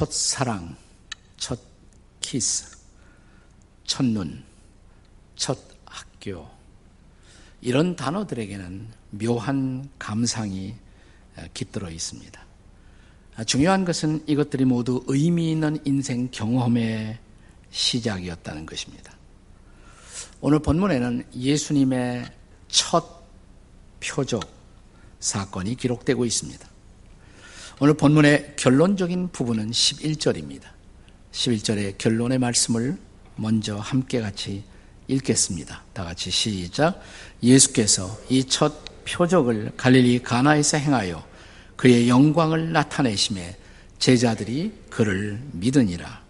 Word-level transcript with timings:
첫 0.00 0.10
사랑, 0.14 0.74
첫 1.36 1.60
키스, 2.20 2.74
첫눈, 3.84 4.42
첫 5.36 5.58
학교. 5.84 6.48
이런 7.60 7.96
단어들에게는 7.96 8.88
묘한 9.10 9.90
감상이 9.98 10.74
깃들어 11.52 11.90
있습니다. 11.90 12.46
중요한 13.44 13.84
것은 13.84 14.24
이것들이 14.26 14.64
모두 14.64 15.04
의미 15.06 15.50
있는 15.50 15.78
인생 15.84 16.30
경험의 16.30 17.18
시작이었다는 17.68 18.64
것입니다. 18.64 19.12
오늘 20.40 20.60
본문에는 20.60 21.26
예수님의 21.36 22.24
첫 22.68 23.22
표적 24.02 24.50
사건이 25.18 25.74
기록되고 25.74 26.24
있습니다. 26.24 26.70
오늘 27.82 27.94
본문의 27.94 28.56
결론적인 28.56 29.30
부분은 29.32 29.70
11절입니다. 29.70 30.64
11절의 31.32 31.96
결론의 31.96 32.38
말씀을 32.38 32.98
먼저 33.36 33.78
함께 33.78 34.20
같이 34.20 34.64
읽겠습니다. 35.08 35.82
다 35.94 36.04
같이 36.04 36.30
시작. 36.30 37.00
예수께서 37.42 38.18
이 38.28 38.44
첫 38.46 38.74
표적을 39.06 39.72
갈릴리 39.78 40.22
가나에서 40.22 40.76
행하여 40.76 41.24
그의 41.76 42.10
영광을 42.10 42.70
나타내심에 42.70 43.56
제자들이 43.98 44.74
그를 44.90 45.40
믿으니라. 45.52 46.20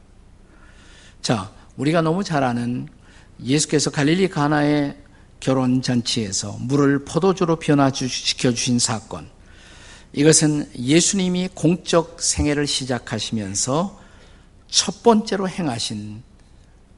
자, 1.20 1.50
우리가 1.76 2.00
너무 2.00 2.22
잘 2.22 2.44
아는 2.44 2.86
예수께서 3.42 3.90
갈릴리 3.90 4.28
가나의 4.28 4.96
결혼 5.40 5.82
잔치에서 5.82 6.58
물을 6.60 7.04
포도주로 7.04 7.56
변화시켜 7.56 8.52
주신 8.52 8.78
사건. 8.78 9.39
이것은 10.12 10.68
예수님이 10.76 11.48
공적 11.54 12.20
생애를 12.20 12.66
시작하시면서 12.66 14.00
첫 14.68 15.02
번째로 15.02 15.48
행하신 15.48 16.22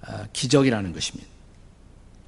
어, 0.06 0.24
기적이라는 0.32 0.92
것입니다. 0.92 1.30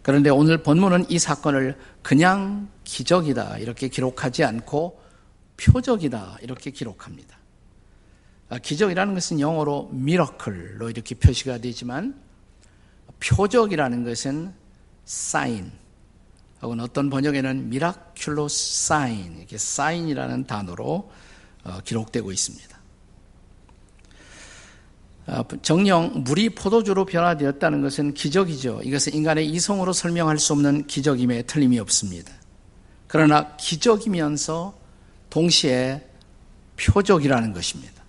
그런데 0.02 0.30
오늘 0.30 0.62
본문은 0.62 1.10
이 1.10 1.18
사건을 1.18 1.78
그냥 2.02 2.68
기적이다 2.84 3.58
이렇게 3.58 3.88
기록하지 3.88 4.44
않고 4.44 5.00
표적이다 5.56 6.38
이렇게 6.42 6.70
기록합니다. 6.70 7.38
아, 8.50 8.58
기적이라는 8.58 9.14
것은 9.14 9.40
영어로 9.40 9.88
미러클로 9.92 10.90
이렇게 10.90 11.14
표시가 11.14 11.58
되지만 11.58 12.20
표적이라는 13.20 14.05
것은 14.05 14.52
사인 15.06 15.72
혹은 16.62 16.80
어떤 16.80 17.10
번역에는 17.10 17.70
미라큘로 17.70 18.48
사인 18.48 19.38
이렇게 19.38 19.58
사인이라는 19.58 20.47
단어로 20.47 21.11
어, 21.64 21.78
기록되고 21.84 22.33
있습니다. 22.33 22.74
아, 25.27 25.42
정령 25.62 26.24
물이 26.24 26.50
포도주로 26.50 27.06
변화되었다는 27.06 27.80
것은 27.80 28.12
기적이죠. 28.12 28.83
이것은 28.84 29.14
인간의 29.14 29.48
이성으로 29.48 29.92
설명할 29.92 30.38
수 30.38 30.52
없는 30.52 30.86
기적임에 30.86 31.42
틀림이 31.42 31.78
없습니다. 31.78 32.30
그러나 33.06 33.56
기적이면서 33.56 34.77
동시에 35.30 36.06
표적이라는 36.77 37.52
것입니다. 37.52 38.02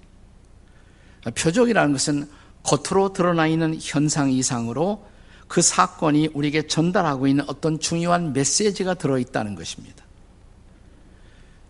아, 1.23 1.31
표적이라는 1.31 1.93
것은 1.93 2.29
겉으로 2.63 3.13
드러나 3.13 3.47
있는 3.47 3.77
현상 3.79 4.31
이상으로 4.31 5.05
그 5.47 5.61
사건이 5.61 6.29
우리에게 6.33 6.67
전달하고 6.67 7.27
있는 7.27 7.47
어떤 7.47 7.79
중요한 7.79 8.33
메시지가 8.33 8.95
들어있다는 8.95 9.55
것입니다. 9.55 10.03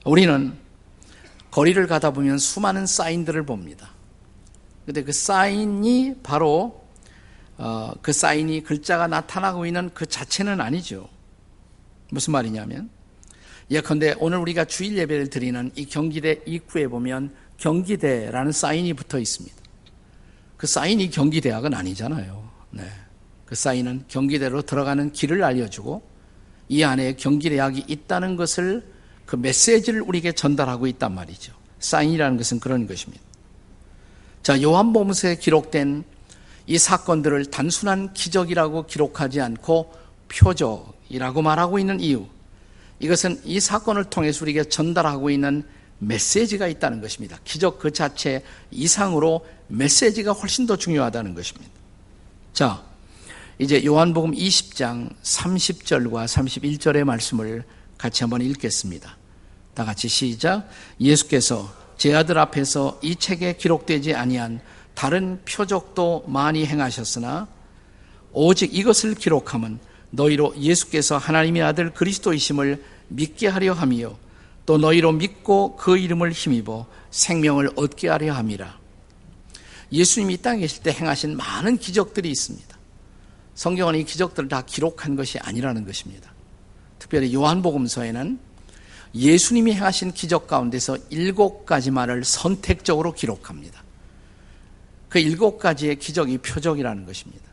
우리는 0.05 0.53
거리를 1.51 1.85
가다 1.87 2.11
보면 2.11 2.37
수많은 2.37 2.85
사인들을 2.85 3.45
봅니다. 3.45 3.91
근데 4.85 5.03
그 5.03 5.11
사인이 5.11 6.15
바로 6.21 6.85
어, 7.57 7.93
그 8.01 8.11
사인이 8.11 8.63
글자가 8.63 9.07
나타나고 9.07 9.65
있는 9.65 9.89
그 9.93 10.05
자체는 10.05 10.61
아니죠. 10.61 11.07
무슨 12.11 12.33
말이냐면 12.33 12.89
예컨대 13.71 14.15
오늘 14.19 14.37
우리가 14.39 14.65
주일 14.65 14.97
예배를 14.97 15.29
드리는 15.29 15.71
이 15.75 15.85
경기대 15.85 16.41
입구에 16.45 16.87
보면 16.87 17.33
경기대라는 17.57 18.51
사인이 18.51 18.93
붙어 18.93 19.17
있습니다. 19.17 19.55
그 20.57 20.67
사인이 20.67 21.09
경기대학은 21.09 21.73
아니잖아요. 21.73 22.49
네. 22.71 22.83
그 23.45 23.55
사인은 23.55 24.05
경기대로 24.07 24.63
들어가는 24.63 25.11
길을 25.11 25.43
알려주고 25.43 26.01
이 26.69 26.83
안에 26.83 27.15
경기대학이 27.15 27.85
있다는 27.87 28.35
것을 28.35 28.83
그 29.25 29.35
메시지를 29.35 30.01
우리에게 30.01 30.31
전달하고 30.31 30.87
있단 30.87 31.13
말이죠. 31.13 31.53
사인이라는 31.79 32.37
것은 32.37 32.59
그런 32.59 32.87
것입니다. 32.87 33.23
자, 34.41 34.61
요한복음서에 34.61 35.37
기록된 35.37 36.03
이 36.67 36.77
사건들을 36.77 37.45
단순한 37.45 38.13
기적이라고 38.13 38.87
기록하지 38.87 39.41
않고 39.41 39.93
표적이라고 40.27 41.41
말하고 41.41 41.79
있는 41.79 41.99
이유. 41.99 42.25
이것은 42.99 43.41
이 43.43 43.59
사건을 43.59 44.05
통해서 44.05 44.43
우리에게 44.43 44.63
전달하고 44.69 45.29
있는 45.29 45.63
메시지가 45.99 46.67
있다는 46.67 47.01
것입니다. 47.01 47.37
기적 47.43 47.79
그 47.79 47.91
자체 47.91 48.43
이상으로 48.71 49.45
메시지가 49.67 50.33
훨씬 50.33 50.65
더 50.65 50.75
중요하다는 50.75 51.35
것입니다. 51.35 51.71
자, 52.53 52.83
이제 53.57 53.85
요한복음 53.85 54.33
20장 54.33 55.15
30절과 55.23 56.25
31절의 56.25 57.05
말씀을 57.05 57.63
같이 57.97 58.23
한번 58.23 58.41
읽겠습니다. 58.41 59.15
다 59.73 59.85
같이 59.85 60.09
시작. 60.09 60.67
예수께서 60.99 61.73
제 61.97 62.13
아들 62.13 62.37
앞에서 62.37 62.99
이 63.01 63.15
책에 63.15 63.55
기록되지 63.55 64.13
아니한 64.13 64.59
다른 64.93 65.39
표적도 65.45 66.25
많이 66.27 66.65
행하셨으나 66.65 67.47
오직 68.33 68.75
이것을 68.75 69.15
기록함은 69.15 69.79
너희로 70.09 70.55
예수께서 70.57 71.17
하나님의 71.17 71.63
아들 71.63 71.93
그리스도이심을 71.93 72.83
믿게 73.07 73.47
하려 73.47 73.71
함이요 73.71 74.17
또 74.65 74.77
너희로 74.77 75.13
믿고 75.13 75.77
그 75.77 75.97
이름을 75.97 76.33
힘입어 76.33 76.87
생명을 77.09 77.69
얻게 77.77 78.09
하려 78.09 78.33
함이라. 78.33 78.77
예수님이 79.93 80.33
이 80.33 80.37
땅에 80.37 80.59
계실 80.59 80.83
때 80.83 80.91
행하신 80.91 81.37
많은 81.37 81.77
기적들이 81.77 82.29
있습니다. 82.29 82.74
성경은 83.55 83.95
이 83.95 84.03
기적들을 84.03 84.49
다 84.49 84.61
기록한 84.61 85.15
것이 85.15 85.39
아니라는 85.39 85.85
것입니다. 85.85 86.31
특별히 86.99 87.33
요한복음서에는 87.33 88.39
예수님이 89.15 89.73
행하신 89.73 90.11
기적 90.11 90.47
가운데서 90.47 90.97
일곱 91.09 91.65
가지만을 91.65 92.23
선택적으로 92.25 93.13
기록합니다. 93.13 93.83
그 95.07 95.19
일곱 95.19 95.57
가지의 95.57 95.97
기적이 95.97 96.39
표적이라는 96.39 97.05
것입니다. 97.05 97.43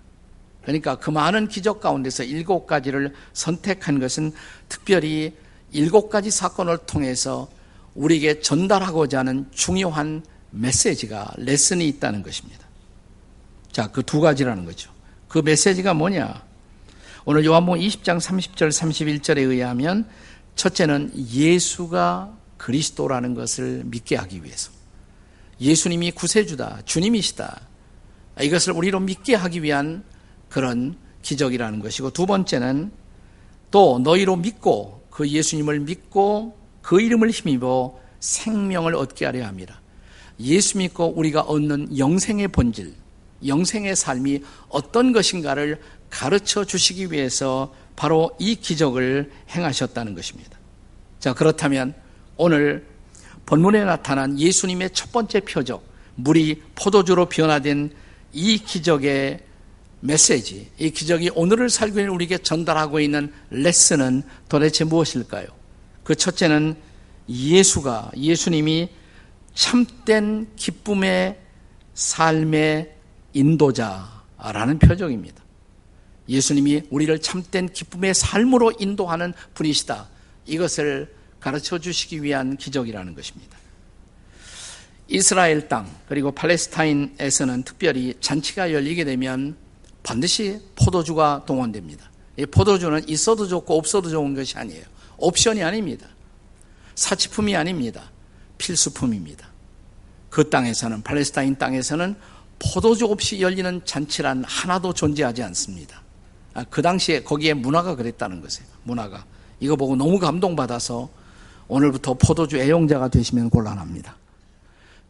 그러니까 0.63 0.97
그 0.97 1.11
많은 1.11 1.49
기적 1.49 1.81
가운데서 1.81 2.25
일곱 2.25 2.67
가지를 2.67 3.15
선택한 3.33 4.01
것은 4.01 4.33
특별히 4.69 5.37
일곱 5.71 6.09
가지 6.09 6.31
사건을 6.31 6.79
통해서 6.79 7.49
우리에게 7.95 8.41
전달하고자 8.41 9.21
하는 9.21 9.47
중요한 9.53 10.25
메시지가 10.51 11.35
레슨이 11.37 11.87
있다는 11.89 12.23
것입니다. 12.23 12.67
자, 13.71 13.89
그 13.89 14.03
두 14.03 14.21
가지라는 14.21 14.65
거죠. 14.65 14.92
그 15.33 15.39
메시지가 15.39 15.95
뭐냐? 15.95 16.45
오늘 17.25 17.47
요한복음 17.47 17.81
20장 17.81 18.21
30절 18.21 18.69
31절에 18.69 19.39
의하면 19.39 20.07
첫째는 20.57 21.11
예수가 21.17 22.37
그리스도라는 22.59 23.33
것을 23.33 23.81
믿게 23.87 24.17
하기 24.17 24.45
위해서. 24.45 24.71
예수님이 25.59 26.11
구세주다, 26.11 26.83
주님이시다. 26.85 27.63
이것을 28.43 28.75
우리로 28.75 29.01
믿게 29.01 29.35
하기 29.35 29.63
위한 29.63 30.05
그런 30.51 30.99
기적이라는 31.23 31.81
것이고 31.81 32.11
두 32.11 32.27
번째는 32.27 32.93
또 33.71 34.01
너희로 34.01 34.37
믿고 34.37 35.07
그 35.09 35.27
예수님을 35.27 35.81
믿고 35.81 36.59
그 36.83 37.01
이름을 37.01 37.31
힘입어 37.31 37.99
생명을 38.21 38.95
얻게 38.95 39.25
하려 39.25 39.47
합니다. 39.47 39.81
예수 40.41 40.77
믿고 40.77 41.15
우리가 41.17 41.41
얻는 41.41 41.97
영생의 41.97 42.49
본질, 42.49 43.01
영생의 43.47 43.97
삶이 43.97 44.43
어떤 44.69 45.13
것인가를 45.13 45.81
가르쳐 46.11 46.65
주시기 46.65 47.11
위해서 47.13 47.75
바로 47.97 48.31
이 48.39 48.55
기적을 48.55 49.31
행하셨다는 49.51 50.15
것입니다. 50.15 50.59
자, 51.19 51.33
그렇다면 51.33 51.95
오늘 52.37 52.87
본문에 53.47 53.85
나타난 53.85 54.39
예수님의 54.39 54.91
첫 54.93 55.13
번째 55.13 55.41
표적, 55.41 55.85
물이 56.15 56.63
포도주로 56.75 57.27
변화된 57.29 57.93
이 58.33 58.59
기적의 58.59 59.41
메시지, 60.01 60.69
이 60.79 60.91
기적이 60.91 61.31
오늘을 61.35 61.71
살고 61.71 62.01
있는 62.01 62.13
우리에게 62.15 62.39
전달하고 62.39 62.99
있는 62.99 63.33
레슨은 63.51 64.23
도대체 64.49 64.85
무엇일까요? 64.85 65.47
그 66.03 66.15
첫째는 66.15 66.77
예수가, 67.29 68.13
예수님이 68.17 68.89
참된 69.55 70.49
기쁨의 70.57 71.39
삶의 71.95 72.93
인도자라는 73.33 74.79
표적입니다. 74.79 75.43
예수님이 76.29 76.83
우리를 76.91 77.19
참된 77.21 77.69
기쁨의 77.69 78.15
삶으로 78.15 78.73
인도하는 78.79 79.33
분이시다. 79.55 80.09
이것을 80.47 81.15
가르쳐 81.41 81.79
주시기 81.79 82.23
위한 82.23 82.57
기적이라는 82.57 83.15
것입니다. 83.15 83.59
이스라엘 85.09 85.69
땅 85.69 85.91
그리고 86.09 86.33
팔레스타인에서는 86.33 87.65
특별히 87.65 88.15
잔치가 88.21 88.73
열리게 88.73 89.05
되면 89.05 89.57
반드시 90.03 90.61
포도주가 90.77 91.45
동원됩니다. 91.47 92.11
이 92.39 92.47
포도주는 92.47 93.09
있어도 93.09 93.47
좋고 93.47 93.77
없어도 93.77 94.09
좋은 94.09 94.35
것이 94.35 94.57
아니에요. 94.57 94.85
옵션이 95.19 95.63
아닙니다. 95.63 96.07
사치품이 96.95 97.55
아닙니다. 97.57 98.11
필수품입니다. 98.59 99.49
그 100.31 100.49
땅에서는 100.49 101.03
팔레스타인 101.03 101.57
땅에서는 101.57 102.17
포도주 102.63 103.07
없이 103.07 103.41
열리는 103.41 103.81
잔치란 103.85 104.45
하나도 104.45 104.93
존재하지 104.93 105.43
않습니다. 105.43 106.03
아, 106.55 106.65
그 106.65 106.83
당시에 106.83 107.23
거기에 107.23 107.55
문화가 107.55 107.97
그랬다는 107.97 108.41
것이에요. 108.41 108.69
문화가 108.85 109.25
이거 109.61 109.77
보고 109.77 109.97
너무 109.97 110.19
감동받아서 110.19 111.09
오늘부터 111.69 112.15
포도주 112.15 112.59
애용자가 112.59 113.09
되시면 113.09 113.51
곤란합니다. 113.51 114.17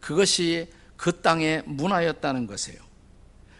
그것이 0.00 0.68
그 0.96 1.20
땅의 1.20 1.64
문화였다는 1.66 2.46
것이에요. 2.46 2.78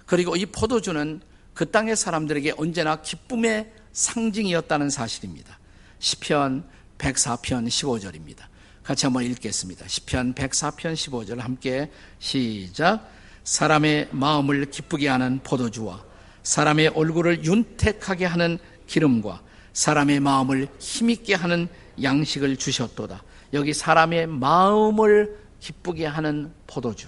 그리고 0.07 0.37
이 0.37 0.47
포도주는 0.47 1.21
그 1.55 1.71
땅의 1.71 1.97
사람들에게 1.97 2.55
언제나 2.57 3.03
기쁨의 3.03 3.73
상징이었다는 3.93 4.91
사실입니다. 4.91 5.59
시편 5.99 6.65
104편 6.99 7.67
15절입니다. 7.69 8.45
같이 8.83 9.07
한번 9.07 9.25
읽겠습니다. 9.25 9.87
시편 9.87 10.35
104편 10.35 10.95
15절 10.95 11.39
함께 11.39 11.91
시작. 12.19 13.09
사람의 13.45 14.09
마음을 14.13 14.67
기쁘게 14.71 15.09
하는 15.09 15.41
포도주와 15.43 16.03
사람의 16.43 16.89
얼굴을 16.89 17.45
윤택하게 17.45 18.27
하는 18.27 18.59
기름과 18.87 19.41
사람의 19.73 20.21
마음을 20.21 20.69
힘있게 20.79 21.35
하는 21.35 21.69
양식을 22.03 22.57
주셨도다. 22.57 23.23
여기 23.55 23.73
사람의 23.73 24.27
마음을 24.27 25.39
기쁘게 25.61 26.07
하는 26.07 26.53
포도주. 26.67 27.07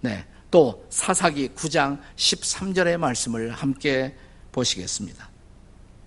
네. 0.00 0.24
또 0.50 0.84
사사기 0.90 1.48
9장 1.50 1.98
13절의 2.16 2.98
말씀을 2.98 3.52
함께 3.52 4.14
보시겠습니다. 4.52 5.30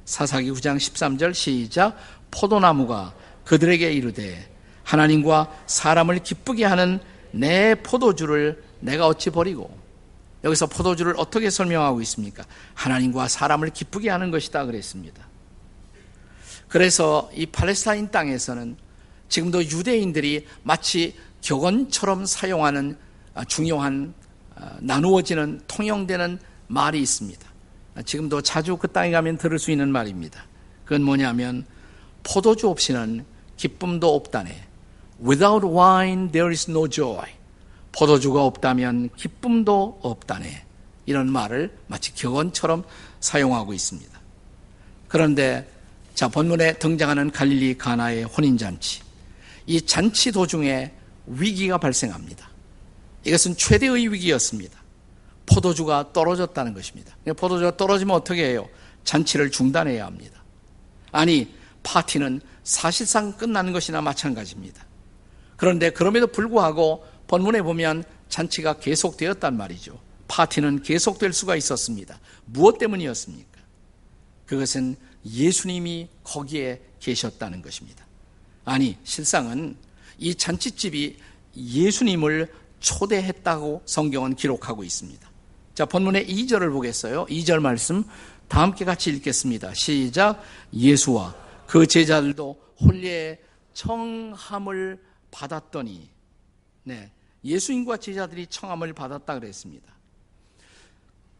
사사기 0.05 0.51
9장 0.51 0.77
13절 0.77 1.33
시작 1.33 1.97
포도나무가 2.29 3.15
그들에게 3.43 3.91
이르되 3.91 4.47
하나님과 4.83 5.51
사람을 5.65 6.19
기쁘게 6.19 6.63
하는 6.65 6.99
내 7.31 7.73
포도주를 7.75 8.63
내가 8.85 9.07
어찌 9.07 9.29
버리고 9.29 9.75
여기서 10.43 10.67
포도주를 10.67 11.15
어떻게 11.17 11.49
설명하고 11.49 12.01
있습니까? 12.01 12.45
하나님과 12.75 13.27
사람을 13.27 13.71
기쁘게 13.71 14.09
하는 14.09 14.29
것이다 14.31 14.65
그랬습니다. 14.65 15.27
그래서 16.67 17.29
이 17.33 17.45
팔레스타인 17.47 18.11
땅에서는 18.11 18.77
지금도 19.27 19.63
유대인들이 19.63 20.45
마치 20.63 21.15
격언처럼 21.41 22.25
사용하는 22.25 22.97
중요한 23.47 24.13
어, 24.55 24.69
나누어지는 24.79 25.61
통용되는 25.67 26.39
말이 26.67 27.01
있습니다. 27.01 27.45
지금도 28.05 28.41
자주 28.41 28.77
그 28.77 28.87
땅에 28.87 29.11
가면 29.11 29.37
들을 29.37 29.59
수 29.59 29.71
있는 29.71 29.91
말입니다. 29.91 30.45
그건 30.85 31.03
뭐냐면 31.03 31.65
포도주 32.23 32.69
없이는 32.69 33.25
기쁨도 33.57 34.13
없다네. 34.15 34.67
Without 35.25 35.65
wine 35.67 36.31
there 36.31 36.51
is 36.51 36.69
no 36.69 36.87
joy. 36.87 37.25
포도주가 37.97 38.43
없다면 38.43 39.09
기쁨도 39.15 39.99
없다네. 40.01 40.65
이런 41.05 41.31
말을 41.31 41.77
마치 41.87 42.13
격언처럼 42.13 42.83
사용하고 43.19 43.73
있습니다. 43.73 44.19
그런데 45.07 45.69
자 46.13 46.27
본문에 46.27 46.73
등장하는 46.73 47.31
갈릴리 47.31 47.77
가나의 47.77 48.23
혼인 48.23 48.57
잔치. 48.57 49.01
이 49.67 49.81
잔치 49.81 50.31
도중에 50.31 50.91
위기가 51.27 51.77
발생합니다. 51.77 52.49
이것은 53.23 53.55
최대의 53.55 54.11
위기였습니다. 54.11 54.79
포도주가 55.45 56.11
떨어졌다는 56.11 56.73
것입니다. 56.73 57.15
포도주가 57.37 57.75
떨어지면 57.77 58.15
어떻게 58.15 58.49
해요? 58.49 58.67
잔치를 59.03 59.51
중단해야 59.51 60.05
합니다. 60.05 60.43
아니, 61.11 61.53
파티는 61.83 62.41
사실상 62.63 63.33
끝나는 63.33 63.73
것이나 63.73 64.01
마찬가지입니다. 64.01 64.83
그런데 65.55 65.91
그럼에도 65.91 66.27
불구하고 66.27 67.05
본문에 67.27 67.61
보면 67.61 68.03
잔치가 68.29 68.73
계속되었단 68.77 69.55
말이죠. 69.57 69.99
파티는 70.27 70.83
계속될 70.83 71.33
수가 71.33 71.55
있었습니다. 71.55 72.19
무엇 72.45 72.77
때문이었습니까? 72.77 73.61
그것은 74.45 74.95
예수님이 75.25 76.09
거기에 76.23 76.81
계셨다는 76.99 77.61
것입니다. 77.61 78.05
아니, 78.63 78.97
실상은 79.03 79.75
이 80.17 80.35
잔치집이 80.35 81.17
예수님을 81.55 82.51
초대했다고 82.79 83.83
성경은 83.85 84.35
기록하고 84.35 84.83
있습니다. 84.83 85.29
자, 85.73 85.85
본문의 85.85 86.27
2절을 86.27 86.71
보겠어요. 86.71 87.25
2절 87.25 87.59
말씀 87.59 88.03
다 88.47 88.61
함께 88.61 88.85
같이 88.85 89.09
읽겠습니다. 89.11 89.73
시작. 89.73 90.41
예수와 90.73 91.35
그 91.67 91.87
제자들도 91.87 92.59
홀리의 92.81 93.39
청함을 93.73 95.03
받았더니, 95.31 96.09
네. 96.83 97.11
예수님과 97.45 97.97
제자들이 97.97 98.47
청함을 98.47 98.93
받았다 98.93 99.39
그랬습니다. 99.39 99.93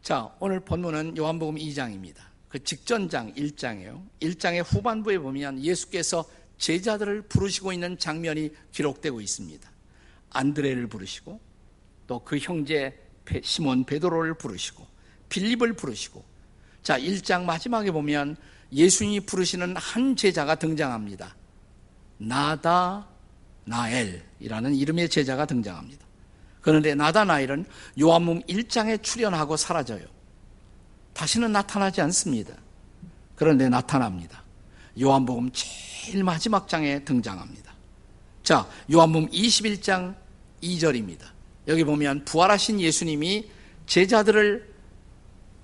자, 0.02 0.32
오늘 0.38 0.60
본문은 0.60 1.16
요한복음 1.16 1.56
2장입니다. 1.56 2.18
그 2.48 2.62
직전장 2.62 3.34
1장이에요. 3.34 4.06
1장의 4.20 4.64
후반부에 4.64 5.18
보면 5.18 5.60
예수께서 5.60 6.24
제자들을 6.58 7.22
부르시고 7.22 7.72
있는 7.72 7.98
장면이 7.98 8.50
기록되고 8.72 9.20
있습니다. 9.20 9.70
안드레를 10.30 10.86
부르시고 10.86 11.40
또 12.06 12.20
그 12.24 12.38
형제 12.38 12.96
시몬 13.42 13.84
베드로를 13.84 14.34
부르시고 14.34 14.86
빌립을 15.28 15.72
부르시고 15.72 16.24
자, 16.82 16.98
1장 17.00 17.44
마지막에 17.44 17.90
보면 17.90 18.36
예수님이 18.72 19.20
부르시는 19.26 19.76
한 19.76 20.14
제자가 20.14 20.54
등장합니다. 20.54 21.34
나다 22.18 23.08
나엘이라는 23.66 24.74
이름의 24.74 25.08
제자가 25.08 25.44
등장합니다. 25.44 26.04
그런데 26.60 26.94
나다나엘은 26.94 27.64
요한복음 28.00 28.42
1장에 28.42 29.02
출연하고 29.02 29.56
사라져요. 29.56 30.04
다시는 31.12 31.52
나타나지 31.52 32.00
않습니다. 32.00 32.54
그런데 33.34 33.68
나타납니다. 33.68 34.42
요한복음 35.00 35.50
제일 35.52 36.24
마지막 36.24 36.68
장에 36.68 37.04
등장합니다. 37.04 37.72
자, 38.42 38.68
요한복음 38.92 39.28
21장 39.30 40.14
2절입니다. 40.62 41.20
여기 41.68 41.84
보면 41.84 42.24
부활하신 42.24 42.80
예수님이 42.80 43.50
제자들을 43.86 44.74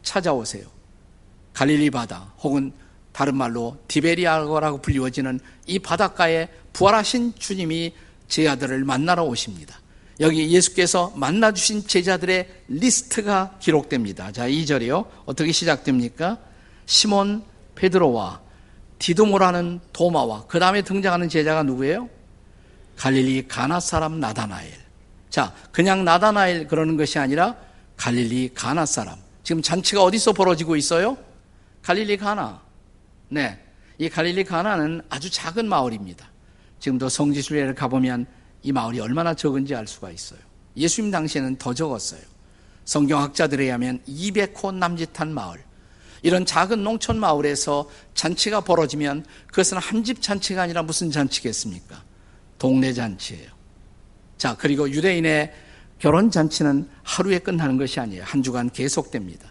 찾아오세요. 0.02 0.66
갈릴리 1.54 1.90
바다 1.90 2.32
혹은 2.38 2.72
다른 3.12 3.36
말로 3.36 3.76
디베리아라고 3.88 4.80
불리워지는 4.80 5.40
이 5.66 5.78
바닷가에 5.78 6.48
부활하신 6.72 7.34
주님이 7.38 7.94
제자들을 8.28 8.84
만나러 8.84 9.24
오십니다. 9.24 9.78
여기 10.20 10.50
예수께서 10.50 11.12
만나주신 11.16 11.86
제자들의 11.86 12.48
리스트가 12.68 13.56
기록됩니다. 13.60 14.32
자, 14.32 14.48
2절이요. 14.48 15.06
어떻게 15.26 15.52
시작됩니까? 15.52 16.38
시몬 16.86 17.42
베드로와 17.74 18.40
디도모라는 18.98 19.80
도마와 19.92 20.44
그 20.46 20.58
다음에 20.58 20.82
등장하는 20.82 21.28
제자가 21.28 21.64
누구예요? 21.64 22.08
갈릴리 22.96 23.48
가나 23.48 23.80
사람 23.80 24.20
나다나엘. 24.20 24.70
자, 25.28 25.54
그냥 25.72 26.04
나다나엘 26.04 26.68
그러는 26.68 26.96
것이 26.96 27.18
아니라 27.18 27.56
갈릴리 27.96 28.50
가나 28.54 28.86
사람. 28.86 29.16
지금 29.42 29.60
잔치가 29.60 30.02
어디서 30.02 30.34
벌어지고 30.34 30.76
있어요? 30.76 31.16
갈릴리 31.82 32.16
가나. 32.18 32.60
네. 33.32 33.58
이 33.96 34.10
갈릴리 34.10 34.44
가나는 34.44 35.00
아주 35.08 35.30
작은 35.30 35.66
마을입니다. 35.66 36.30
지금도 36.78 37.08
성지순례를 37.08 37.74
가보면 37.74 38.26
이 38.62 38.72
마을이 38.72 39.00
얼마나 39.00 39.32
적은지 39.32 39.74
알 39.74 39.86
수가 39.86 40.10
있어요. 40.10 40.38
예수님 40.76 41.10
당시에는 41.10 41.56
더 41.56 41.72
적었어요. 41.72 42.20
성경학자들에 42.84 43.64
의하면 43.64 44.02
200호 44.06 44.74
남짓한 44.74 45.32
마을. 45.32 45.64
이런 46.22 46.44
작은 46.44 46.84
농촌 46.84 47.18
마을에서 47.18 47.88
잔치가 48.12 48.60
벌어지면 48.60 49.24
그것은 49.46 49.78
한 49.78 50.04
집 50.04 50.20
잔치가 50.20 50.62
아니라 50.62 50.82
무슨 50.82 51.10
잔치겠습니까? 51.10 52.02
동네 52.58 52.92
잔치예요. 52.92 53.48
자, 54.36 54.56
그리고 54.58 54.90
유대인의 54.90 55.54
결혼 55.98 56.30
잔치는 56.30 56.86
하루에 57.02 57.38
끝나는 57.38 57.78
것이 57.78 57.98
아니에요. 57.98 58.24
한 58.24 58.42
주간 58.42 58.68
계속됩니다. 58.68 59.50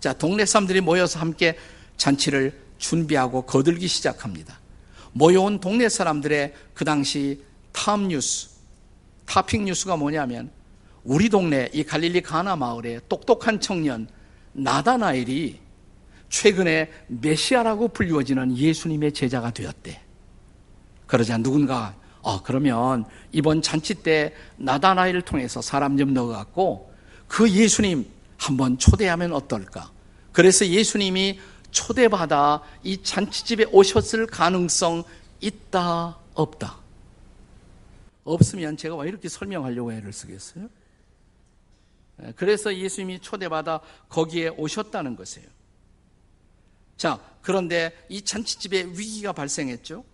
자, 0.00 0.12
동네 0.12 0.44
사람들이 0.44 0.82
모여서 0.82 1.20
함께 1.20 1.56
잔치를 1.96 2.63
준비하고 2.78 3.42
거들기 3.42 3.86
시작합니다. 3.88 4.60
모여온 5.12 5.60
동네 5.60 5.88
사람들의 5.88 6.54
그 6.74 6.84
당시 6.84 7.42
top 7.72 8.00
뉴스, 8.00 8.50
타핑 9.26 9.64
뉴스가 9.64 9.96
뭐냐면 9.96 10.50
우리 11.04 11.28
동네 11.28 11.68
이 11.72 11.84
갈릴리 11.84 12.22
가나 12.22 12.56
마을에 12.56 13.00
똑똑한 13.08 13.60
청년 13.60 14.08
나다나엘이 14.52 15.60
최근에 16.28 16.90
메시아라고 17.08 17.88
불리워지는 17.88 18.56
예수님의 18.56 19.12
제자가 19.12 19.52
되었대. 19.52 20.00
그러자 21.06 21.38
누군가 21.38 21.94
아, 22.22 22.40
그러면 22.42 23.04
이번 23.32 23.60
잔치 23.60 23.94
때 23.94 24.32
나다나이를 24.56 25.22
통해서 25.22 25.60
사람 25.60 25.98
좀 25.98 26.14
넣어갖고 26.14 26.92
그 27.28 27.50
예수님 27.50 28.06
한번 28.38 28.78
초대하면 28.78 29.32
어떨까? 29.32 29.90
그래서 30.32 30.66
예수님이 30.66 31.38
초대받아 31.74 32.62
이 32.84 33.02
잔치집에 33.02 33.64
오셨을 33.64 34.26
가능성 34.26 35.02
있다, 35.40 36.16
없다? 36.32 36.78
없으면 38.22 38.76
제가 38.78 38.96
왜 38.96 39.08
이렇게 39.08 39.28
설명하려고 39.28 39.92
애를 39.92 40.12
쓰겠어요? 40.12 40.70
예, 42.22 42.32
그래서 42.36 42.74
예수님이 42.74 43.18
초대받아 43.18 43.80
거기에 44.08 44.48
오셨다는 44.48 45.16
것이에요. 45.16 45.48
자, 46.96 47.20
그런데 47.42 47.92
이 48.08 48.22
잔치집에 48.22 48.84
위기가 48.84 49.32
발생했죠. 49.32 50.04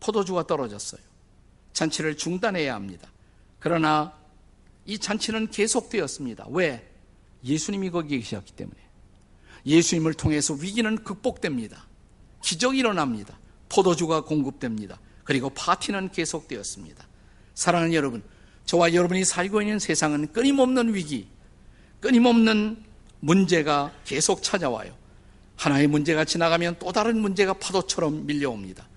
포도주가 0.00 0.46
떨어졌어요. 0.46 1.02
잔치를 1.74 2.16
중단해야 2.16 2.74
합니다. 2.74 3.08
그러나 3.60 4.18
이 4.86 4.98
잔치는 4.98 5.50
계속되었습니다. 5.50 6.46
왜? 6.48 6.90
예수님이 7.44 7.90
거기에 7.90 8.18
계셨기 8.18 8.52
때문에. 8.54 8.91
예수님을 9.66 10.14
통해서 10.14 10.54
위기는 10.54 10.96
극복됩니다. 10.96 11.86
기적이 12.42 12.78
일어납니다. 12.78 13.38
포도주가 13.68 14.22
공급됩니다. 14.22 14.98
그리고 15.24 15.50
파티는 15.50 16.10
계속되었습니다. 16.10 17.06
사랑하는 17.54 17.94
여러분, 17.94 18.22
저와 18.66 18.94
여러분이 18.94 19.24
살고 19.24 19.62
있는 19.62 19.78
세상은 19.78 20.32
끊임없는 20.32 20.94
위기, 20.94 21.28
끊임없는 22.00 22.82
문제가 23.20 23.92
계속 24.04 24.42
찾아와요. 24.42 24.94
하나의 25.56 25.86
문제가 25.86 26.24
지나가면 26.24 26.76
또 26.80 26.90
다른 26.92 27.20
문제가 27.20 27.52
파도처럼 27.54 28.26
밀려옵니다. 28.26 28.88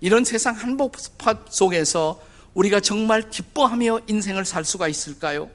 이런 0.00 0.24
세상 0.24 0.54
한복판 0.56 1.44
속에서 1.48 2.20
우리가 2.54 2.80
정말 2.80 3.30
기뻐하며 3.30 4.00
인생을 4.08 4.44
살 4.44 4.64
수가 4.64 4.88
있을까요? 4.88 5.48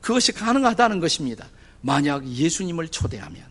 그것이 0.00 0.32
가능하다는 0.32 1.00
것입니다. 1.00 1.48
만약 1.80 2.26
예수님을 2.26 2.88
초대하면, 2.88 3.44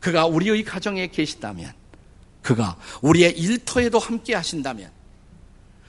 그가 0.00 0.26
우리의 0.26 0.64
가정에 0.64 1.08
계시다면, 1.08 1.72
그가 2.42 2.78
우리의 3.02 3.38
일터에도 3.38 3.98
함께 3.98 4.34
하신다면, 4.34 4.90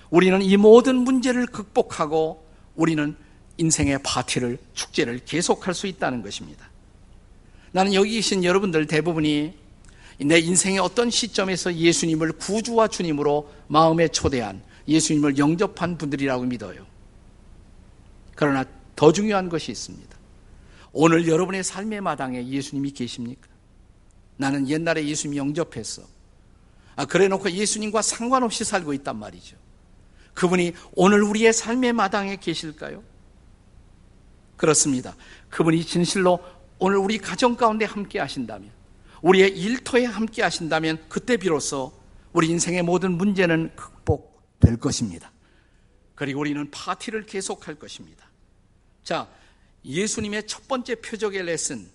우리는 0.10 0.41
이 0.41 0.58
모든 0.58 0.96
문제를 0.96 1.46
극복하고 1.46 2.46
우리는 2.75 3.15
인생의 3.58 4.00
파티를, 4.03 4.58
축제를 4.74 5.19
계속할 5.25 5.74
수 5.74 5.88
있다는 5.88 6.22
것입니다. 6.22 6.69
나는 7.72 7.93
여기 7.93 8.15
계신 8.15 8.43
여러분들 8.43 8.88
대부분이 8.88 9.53
내 10.22 10.39
인생의 10.39 10.79
어떤 10.79 11.10
시점에서 11.10 11.74
예수님을 11.74 12.34
구주와 12.34 12.88
주님으로 12.88 13.53
마음에 13.67 14.08
초대한 14.08 14.62
예수님을 14.88 15.38
영접한 15.38 15.98
분들이라고 15.98 16.43
믿어요. 16.46 16.86
그러나 18.36 18.65
더 18.96 19.13
중요한 19.13 19.50
것이 19.50 19.72
있습니다. 19.72 20.08
오늘 20.91 21.27
여러분의 21.27 21.63
삶의 21.63 22.01
마당에 22.01 22.48
예수님이 22.48 22.91
계십니까? 22.91 23.48
나는 24.38 24.67
옛날에 24.67 25.05
예수님 25.05 25.38
영접했어. 25.38 26.03
아, 26.96 27.05
그래 27.05 27.27
놓고 27.27 27.51
예수님과 27.51 28.01
상관없이 28.01 28.63
살고 28.63 28.93
있단 28.93 29.17
말이죠. 29.17 29.58
그분이 30.34 30.74
오늘 30.93 31.24
우리의 31.24 31.53
삶의 31.53 31.93
마당에 31.93 32.38
계실까요? 32.38 33.03
그렇습니다. 34.58 35.15
그분이 35.50 35.84
진실로 35.86 36.39
오늘 36.77 36.98
우리 36.98 37.17
가정 37.17 37.55
가운데 37.55 37.86
함께 37.86 38.19
하신다면, 38.19 38.72
우리의 39.22 39.58
일터에 39.58 40.05
함께 40.05 40.41
하신다면, 40.41 41.05
그때 41.10 41.38
비로소 41.38 41.93
우리 42.34 42.48
인생의 42.50 42.84
모든 42.84 43.13
문제는 43.13 43.72
극복될 43.75 44.77
것입니다. 44.77 45.31
그리고 46.15 46.41
우리는 46.41 46.69
파티를 46.72 47.25
계속할 47.25 47.75
것입니다. 47.75 48.25
자, 49.03 49.27
예수님의 49.86 50.48
첫 50.48 50.67
번째 50.67 50.95
표적의 50.95 51.43
레슨. 51.43 51.88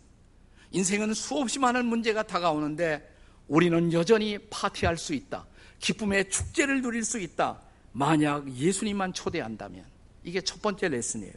인생은 0.71 1.15
수없이 1.15 1.59
많은 1.59 1.87
문제가 1.87 2.23
다가오는데 2.23 3.15
우리는 3.47 3.93
여전히 3.93 4.39
파티할 4.51 4.97
수 4.97 5.15
있다. 5.15 5.47
기쁨의 5.79 6.31
축제를 6.31 6.83
누릴 6.83 7.05
수 7.05 7.19
있다. 7.19 7.61
만약 7.93 8.51
예수님만 8.57 9.13
초대한다면 9.13 9.85
이게 10.25 10.41
첫 10.41 10.63
번째 10.63 10.89
레슨이에요. 10.89 11.33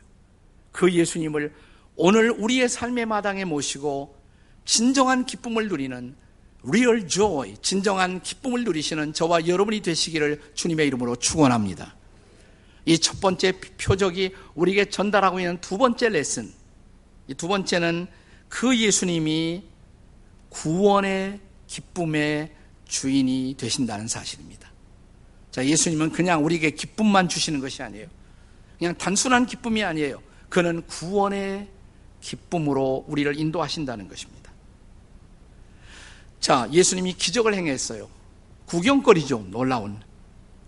그 0.71 0.91
예수님을 0.91 1.53
오늘 1.95 2.31
우리의 2.31 2.69
삶의 2.69 3.05
마당에 3.05 3.45
모시고 3.45 4.17
진정한 4.65 5.25
기쁨을 5.25 5.67
누리는 5.67 6.15
real 6.67 7.07
joy, 7.07 7.55
진정한 7.61 8.21
기쁨을 8.21 8.63
누리시는 8.63 9.13
저와 9.13 9.47
여러분이 9.47 9.81
되시기를 9.81 10.51
주님의 10.53 10.87
이름으로 10.87 11.15
축원합니다. 11.17 11.96
이 12.87 12.97
첫 12.99 13.19
번째 13.19 13.51
표적이 13.77 14.33
우리에게 14.55 14.85
전달하고 14.85 15.39
있는 15.39 15.59
두 15.59 15.77
번째 15.77 16.09
레슨. 16.09 16.51
이 17.27 17.33
두 17.33 17.47
번째는 17.49 18.07
그 18.47 18.77
예수님이 18.77 19.63
구원의 20.49 21.41
기쁨의 21.67 22.53
주인이 22.87 23.55
되신다는 23.57 24.07
사실입니다. 24.07 24.71
자, 25.51 25.65
예수님은 25.65 26.11
그냥 26.11 26.45
우리에게 26.45 26.71
기쁨만 26.71 27.27
주시는 27.27 27.59
것이 27.59 27.83
아니에요. 27.83 28.07
그냥 28.77 28.95
단순한 28.97 29.45
기쁨이 29.47 29.83
아니에요. 29.83 30.21
그는 30.47 30.81
구원의 30.87 31.67
기쁨으로 32.21 33.03
우리를 33.09 33.37
인도하신다는 33.37 34.07
것입니다. 34.07 34.49
자, 36.39 36.69
예수님이 36.71 37.13
기적을 37.13 37.53
행했어요. 37.53 38.09
구경거리죠. 38.67 39.47
놀라운. 39.49 39.99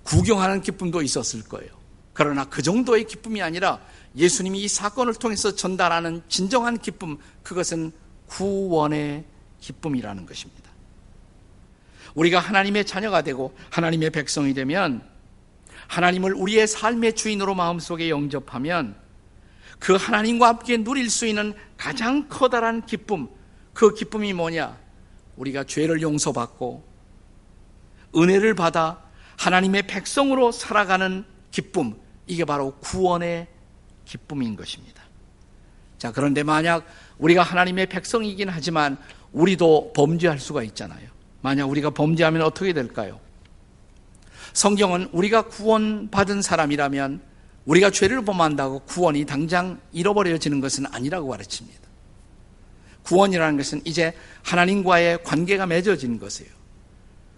구경하는 0.04 0.62
기쁨도 0.62 1.02
있었을 1.02 1.44
거예요. 1.44 1.79
그러나 2.20 2.44
그 2.44 2.62
정도의 2.62 3.06
기쁨이 3.06 3.42
아니라 3.42 3.80
예수님이 4.18 4.64
이 4.64 4.68
사건을 4.68 5.14
통해서 5.14 5.56
전달하는 5.56 6.22
진정한 6.28 6.78
기쁨, 6.78 7.18
그것은 7.44 7.94
구원의 8.28 9.24
기쁨이라는 9.62 10.26
것입니다. 10.26 10.70
우리가 12.16 12.40
하나님의 12.42 12.86
자녀가 12.86 13.22
되고 13.22 13.56
하나님의 13.70 14.10
백성이 14.10 14.54
되면 14.54 15.02
하나님을 15.88 16.34
우리의 16.34 16.68
삶의 16.68 17.16
주인으로 17.16 17.56
마음속에 17.56 18.10
영접하면 18.10 18.98
그 19.80 19.96
하나님과 19.96 20.50
함께 20.50 20.76
누릴 20.76 21.10
수 21.10 21.26
있는 21.26 21.54
가장 21.78 22.28
커다란 22.28 22.86
기쁨, 22.86 23.30
그 23.74 23.94
기쁨이 23.94 24.34
뭐냐? 24.34 24.78
우리가 25.38 25.64
죄를 25.64 26.02
용서받고 26.02 26.84
은혜를 28.14 28.56
받아 28.56 29.06
하나님의 29.38 29.88
백성으로 29.88 30.52
살아가는 30.52 31.24
기쁨, 31.52 31.96
이게 32.30 32.46
바로 32.46 32.72
구원의 32.80 33.48
기쁨인 34.06 34.56
것입니다. 34.56 35.04
자, 35.98 36.12
그런데 36.12 36.44
만약 36.44 36.86
우리가 37.18 37.44
하나님의 37.44 37.88
백성이긴 37.88 38.48
하지만 38.48 38.98
우리도 39.34 39.92
범죄할 39.94 40.40
수가 40.40 40.64
있잖아요. 40.64 41.10
만약 41.42 41.66
우리가 41.66 41.90
범죄하면 41.90 42.44
어떻게 42.44 42.72
될까요? 42.72 43.20
성경은 44.54 45.10
우리가 45.12 45.44
구원받은 45.44 46.42
사람이라면 46.42 47.22
우리가 47.66 47.90
죄를 47.90 48.24
범한다고 48.24 48.80
구원이 48.82 49.26
당장 49.26 49.80
잃어버려지는 49.92 50.62
것은 50.62 50.86
아니라고 50.86 51.30
가르칩니다. 51.30 51.80
구원이라는 53.04 53.58
것은 53.58 53.82
이제 53.86 54.14
하나님과의 54.44 55.24
관계가 55.24 55.66
맺어진 55.66 56.20
것이에요. 56.20 56.52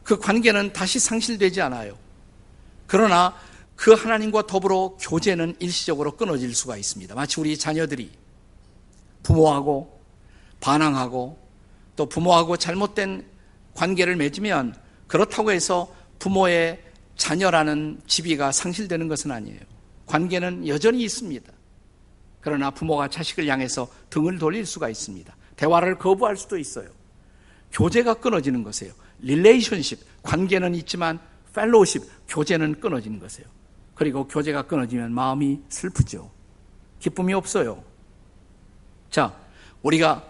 그 0.03 0.19
관계는 0.19 0.73
다시 0.73 0.99
상실되지 0.99 1.61
않아요. 1.61 1.97
그러나 2.87 3.33
그 3.81 3.93
하나님과 3.93 4.45
더불어 4.45 4.95
교제는 5.01 5.55
일시적으로 5.57 6.15
끊어질 6.15 6.53
수가 6.53 6.77
있습니다. 6.77 7.15
마치 7.15 7.39
우리 7.39 7.57
자녀들이 7.57 8.11
부모하고 9.23 9.99
반항하고 10.59 11.39
또 11.95 12.05
부모하고 12.05 12.57
잘못된 12.57 13.25
관계를 13.73 14.17
맺으면 14.17 14.75
그렇다고 15.07 15.51
해서 15.51 15.91
부모의 16.19 16.79
자녀라는 17.15 18.01
지위가 18.05 18.51
상실되는 18.51 19.07
것은 19.07 19.31
아니에요. 19.31 19.59
관계는 20.05 20.67
여전히 20.67 21.01
있습니다. 21.01 21.51
그러나 22.39 22.69
부모가 22.69 23.07
자식을 23.07 23.47
향해서 23.47 23.91
등을 24.11 24.37
돌릴 24.37 24.67
수가 24.67 24.89
있습니다. 24.89 25.35
대화를 25.55 25.97
거부할 25.97 26.37
수도 26.37 26.59
있어요. 26.59 26.87
교제가 27.71 28.13
끊어지는 28.13 28.61
것이에요. 28.61 28.93
relationship, 29.21 30.21
관계는 30.21 30.75
있지만 30.75 31.19
fellowship, 31.55 32.03
교제는 32.27 32.79
끊어지는 32.79 33.19
것이에요. 33.19 33.60
그리고 34.01 34.27
교제가 34.27 34.63
끊어지면 34.63 35.13
마음이 35.13 35.59
슬프죠. 35.69 36.31
기쁨이 36.97 37.35
없어요. 37.35 37.83
자, 39.11 39.31
우리가 39.83 40.25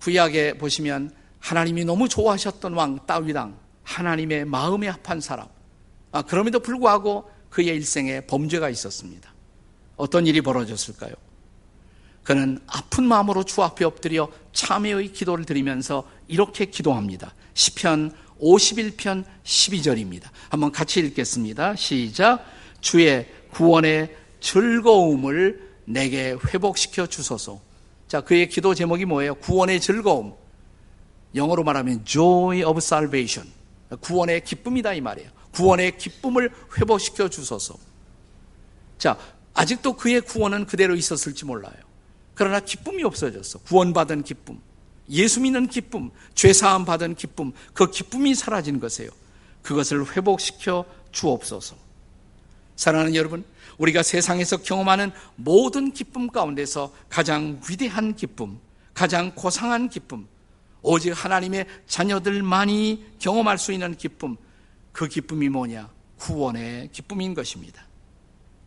구약에 0.00 0.58
보시면 0.58 1.14
하나님이 1.38 1.84
너무 1.84 2.08
좋아하셨던 2.08 2.72
왕 2.72 3.06
다윗 3.06 3.36
왕 3.36 3.56
하나님의 3.84 4.46
마음에 4.46 4.88
합한 4.88 5.20
사람 5.20 5.46
아, 6.10 6.22
그럼에도 6.22 6.58
불구하고 6.58 7.30
그의 7.48 7.68
일생에 7.68 8.22
범죄가 8.22 8.68
있었습니다. 8.70 9.32
어떤 9.94 10.26
일이 10.26 10.40
벌어졌을까요? 10.40 11.14
그는 12.24 12.58
아픈 12.66 13.04
마음으로 13.04 13.44
주 13.44 13.62
앞에 13.62 13.84
엎드려 13.84 14.32
참회의 14.52 15.12
기도를 15.12 15.44
드리면서 15.44 16.08
이렇게 16.26 16.64
기도합니다. 16.64 17.32
시편 17.54 18.16
51편 18.40 19.24
12절입니다. 19.44 20.24
한번 20.48 20.72
같이 20.72 20.98
읽겠습니다. 20.98 21.76
시작. 21.76 22.61
주의 22.82 23.26
구원의 23.52 24.14
즐거움을 24.40 25.70
내게 25.86 26.32
회복시켜 26.32 27.06
주소서. 27.06 27.60
자, 28.08 28.20
그의 28.20 28.48
기도 28.50 28.74
제목이 28.74 29.06
뭐예요? 29.06 29.36
구원의 29.36 29.80
즐거움. 29.80 30.34
영어로 31.34 31.64
말하면 31.64 32.04
joy 32.04 32.62
of 32.62 32.78
salvation. 32.78 33.50
구원의 34.00 34.44
기쁨이다 34.44 34.92
이 34.92 35.00
말이에요. 35.00 35.30
구원의 35.52 35.96
기쁨을 35.96 36.50
회복시켜 36.76 37.28
주소서. 37.28 37.76
자, 38.98 39.18
아직도 39.54 39.94
그의 39.94 40.20
구원은 40.20 40.66
그대로 40.66 40.94
있었을지 40.94 41.44
몰라요. 41.44 41.74
그러나 42.34 42.60
기쁨이 42.60 43.04
없어졌어. 43.04 43.60
구원받은 43.60 44.24
기쁨. 44.24 44.60
예수 45.10 45.40
믿는 45.40 45.68
기쁨, 45.68 46.10
죄사함 46.34 46.84
받은 46.84 47.16
기쁨, 47.16 47.52
그 47.74 47.90
기쁨이 47.90 48.34
사라진 48.34 48.80
것이에요. 48.80 49.10
그것을 49.62 50.16
회복시켜 50.16 50.84
주옵소서. 51.10 51.76
사랑하는 52.76 53.14
여러분, 53.14 53.44
우리가 53.78 54.02
세상에서 54.02 54.58
경험하는 54.58 55.12
모든 55.36 55.92
기쁨 55.92 56.28
가운데서 56.28 56.92
가장 57.08 57.60
위대한 57.68 58.14
기쁨, 58.14 58.58
가장 58.94 59.34
고상한 59.34 59.88
기쁨, 59.88 60.26
오직 60.82 61.10
하나님의 61.12 61.66
자녀들만이 61.86 63.14
경험할 63.18 63.58
수 63.58 63.72
있는 63.72 63.94
기쁨, 63.96 64.36
그 64.92 65.08
기쁨이 65.08 65.48
뭐냐? 65.48 65.88
구원의 66.18 66.90
기쁨인 66.92 67.34
것입니다. 67.34 67.84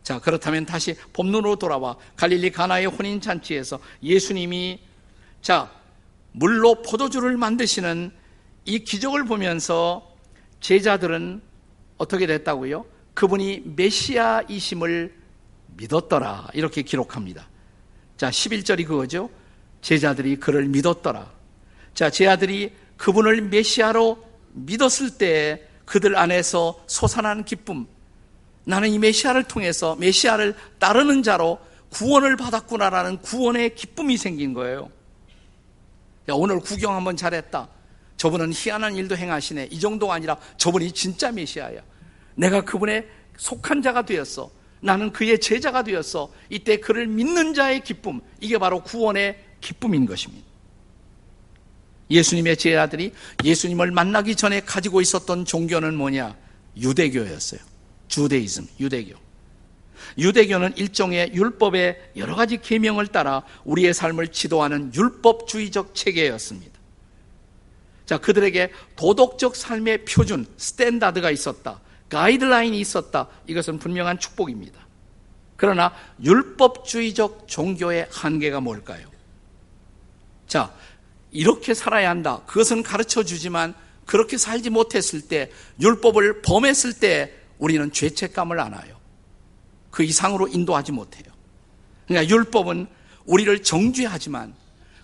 자, 0.02 0.20
그렇다면 0.20 0.66
다시 0.66 0.94
본론으로 1.12 1.56
돌아와 1.56 1.96
갈릴리 2.16 2.52
가나의 2.52 2.86
혼인 2.86 3.20
잔치에서 3.20 3.80
예수님이 4.02 4.80
자, 5.42 5.70
물로 6.32 6.82
포도주를 6.82 7.36
만드시는 7.36 8.12
이 8.66 8.78
기적을 8.80 9.24
보면서 9.24 10.14
제자들은 10.60 11.40
어떻게 11.96 12.26
됐다고요? 12.26 12.84
그분이 13.16 13.62
메시아이심을 13.76 15.14
믿었더라. 15.78 16.48
이렇게 16.52 16.82
기록합니다. 16.82 17.48
자, 18.18 18.28
11절이 18.28 18.86
그거죠. 18.86 19.30
제자들이 19.80 20.36
그를 20.36 20.66
믿었더라. 20.66 21.32
자, 21.94 22.10
제자들이 22.10 22.72
그분을 22.98 23.40
메시아로 23.40 24.22
믿었을 24.52 25.16
때 25.16 25.66
그들 25.86 26.14
안에서 26.16 26.84
솟아난 26.86 27.44
기쁨. 27.44 27.86
나는 28.64 28.90
이 28.90 28.98
메시아를 28.98 29.44
통해서 29.44 29.96
메시아를 29.96 30.54
따르는 30.78 31.22
자로 31.22 31.58
구원을 31.88 32.36
받았구나라는 32.36 33.18
구원의 33.22 33.76
기쁨이 33.76 34.18
생긴 34.18 34.52
거예요. 34.52 34.90
야, 36.28 36.34
오늘 36.34 36.60
구경 36.60 36.94
한번 36.94 37.16
잘했다. 37.16 37.68
저분은 38.18 38.52
희한한 38.52 38.94
일도 38.96 39.16
행하시네. 39.16 39.68
이 39.70 39.80
정도가 39.80 40.12
아니라 40.14 40.36
저분이 40.58 40.92
진짜 40.92 41.32
메시아야. 41.32 41.80
내가 42.36 42.64
그분의 42.64 43.06
속한 43.36 43.82
자가 43.82 44.04
되었어. 44.04 44.50
나는 44.80 45.12
그의 45.12 45.40
제자가 45.40 45.82
되었어. 45.82 46.32
이때 46.48 46.76
그를 46.78 47.06
믿는 47.06 47.54
자의 47.54 47.82
기쁨. 47.82 48.20
이게 48.40 48.58
바로 48.58 48.82
구원의 48.82 49.42
기쁨인 49.60 50.06
것입니다. 50.06 50.46
예수님의 52.08 52.56
제자들이 52.56 53.12
예수님을 53.42 53.90
만나기 53.90 54.36
전에 54.36 54.60
가지고 54.60 55.00
있었던 55.00 55.44
종교는 55.44 55.96
뭐냐? 55.96 56.36
유대교였어요. 56.76 57.60
Judaism, 58.08 58.68
유대교. 58.78 59.16
유대교는 60.18 60.76
일종의 60.76 61.32
율법의 61.34 62.12
여러 62.16 62.36
가지 62.36 62.58
계명을 62.58 63.08
따라 63.08 63.42
우리의 63.64 63.92
삶을 63.92 64.28
지도하는 64.28 64.94
율법주의적 64.94 65.94
체계였습니다. 65.94 66.76
자, 68.04 68.18
그들에게 68.18 68.70
도덕적 68.94 69.56
삶의 69.56 70.04
표준, 70.04 70.46
standard가 70.56 71.32
있었다. 71.32 71.80
가이드라인이 72.08 72.78
있었다. 72.80 73.28
이것은 73.46 73.78
분명한 73.78 74.18
축복입니다. 74.18 74.86
그러나 75.56 75.92
율법주의적 76.22 77.48
종교의 77.48 78.08
한계가 78.10 78.60
뭘까요? 78.60 79.08
자, 80.46 80.72
이렇게 81.30 81.74
살아야 81.74 82.10
한다. 82.10 82.42
그것은 82.46 82.82
가르쳐 82.82 83.24
주지만 83.24 83.74
그렇게 84.04 84.38
살지 84.38 84.70
못했을 84.70 85.22
때, 85.22 85.50
율법을 85.80 86.42
범했을 86.42 86.92
때 86.94 87.34
우리는 87.58 87.90
죄책감을 87.90 88.60
안아요. 88.60 88.96
그 89.90 90.04
이상으로 90.04 90.48
인도하지 90.48 90.92
못해요. 90.92 91.24
그러니까 92.06 92.32
율법은 92.32 92.86
우리를 93.24 93.62
정죄하지만 93.62 94.54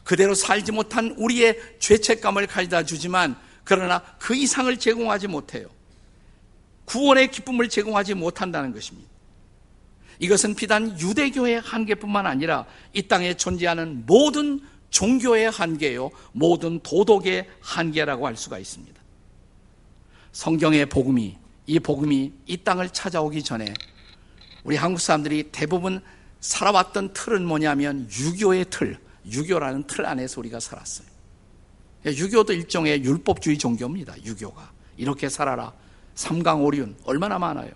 그대로 0.05 0.35
살지 0.35 0.73
못한 0.73 1.15
우리의 1.17 1.59
죄책감을 1.79 2.47
가져다 2.47 2.85
주지만 2.85 3.37
그러나 3.65 4.03
그 4.19 4.35
이상을 4.35 4.77
제공하지 4.79 5.29
못해요. 5.29 5.67
구원의 6.85 7.31
기쁨을 7.31 7.69
제공하지 7.69 8.15
못한다는 8.15 8.73
것입니다. 8.73 9.11
이것은 10.19 10.55
비단 10.55 10.99
유대교의 11.01 11.61
한계뿐만 11.61 12.27
아니라 12.27 12.67
이 12.93 13.03
땅에 13.03 13.35
존재하는 13.35 14.05
모든 14.07 14.61
종교의 14.91 15.51
한계요, 15.51 16.11
모든 16.33 16.79
도덕의 16.81 17.49
한계라고 17.61 18.27
할 18.27 18.37
수가 18.37 18.59
있습니다. 18.59 19.01
성경의 20.33 20.87
복음이, 20.87 21.37
이 21.67 21.81
복음이 21.81 22.33
이 22.47 22.57
땅을 22.59 22.91
찾아오기 22.91 23.43
전에 23.43 23.73
우리 24.65 24.77
한국 24.77 25.01
사람들이 25.01 25.51
대부분 25.51 26.01
살아왔던 26.41 27.15
틀은 27.15 27.45
뭐냐면 27.45 28.09
유교의 28.11 28.67
틀, 28.71 28.99
유교라는 29.27 29.87
틀 29.87 30.07
안에서 30.07 30.41
우리가 30.41 30.61
살았어요. 30.61 31.07
유교도 32.05 32.53
일종의 32.53 33.05
율법주의 33.05 33.59
종교입니다. 33.59 34.23
유교가 34.25 34.73
이렇게 34.97 35.29
살아라. 35.29 35.73
삼강 36.15 36.65
오륜 36.65 36.97
얼마나 37.05 37.39
많아요. 37.39 37.71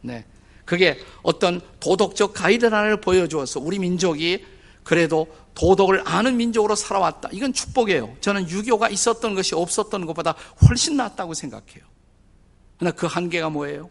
네, 0.00 0.24
그게 0.64 0.98
어떤 1.22 1.60
도덕적 1.80 2.34
가이드라인을 2.34 3.00
보여주어서 3.00 3.60
우리 3.60 3.78
민족이 3.78 4.44
그래도 4.82 5.26
도덕을 5.54 6.02
아는 6.06 6.36
민족으로 6.36 6.74
살아왔다. 6.74 7.30
이건 7.32 7.52
축복이에요. 7.52 8.16
저는 8.20 8.48
유교가 8.48 8.88
있었던 8.88 9.34
것이 9.34 9.54
없었던 9.54 10.04
것보다 10.06 10.34
훨씬 10.68 10.96
낫다고 10.96 11.32
생각해요. 11.34 11.84
그러나 12.78 12.94
그 12.94 13.06
한계가 13.06 13.50
뭐예요? 13.50 13.88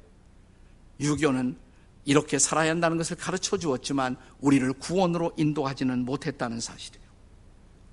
유교는 1.00 1.58
이렇게 2.06 2.38
살아야 2.38 2.69
한다는 2.69 2.98
것을 2.98 3.15
가르쳐 3.15 3.58
주었지만 3.58 4.17
우리를 4.39 4.72
구원으로 4.74 5.32
인도하지는 5.38 6.06
못했다는 6.06 6.60
사실이에요. 6.60 7.04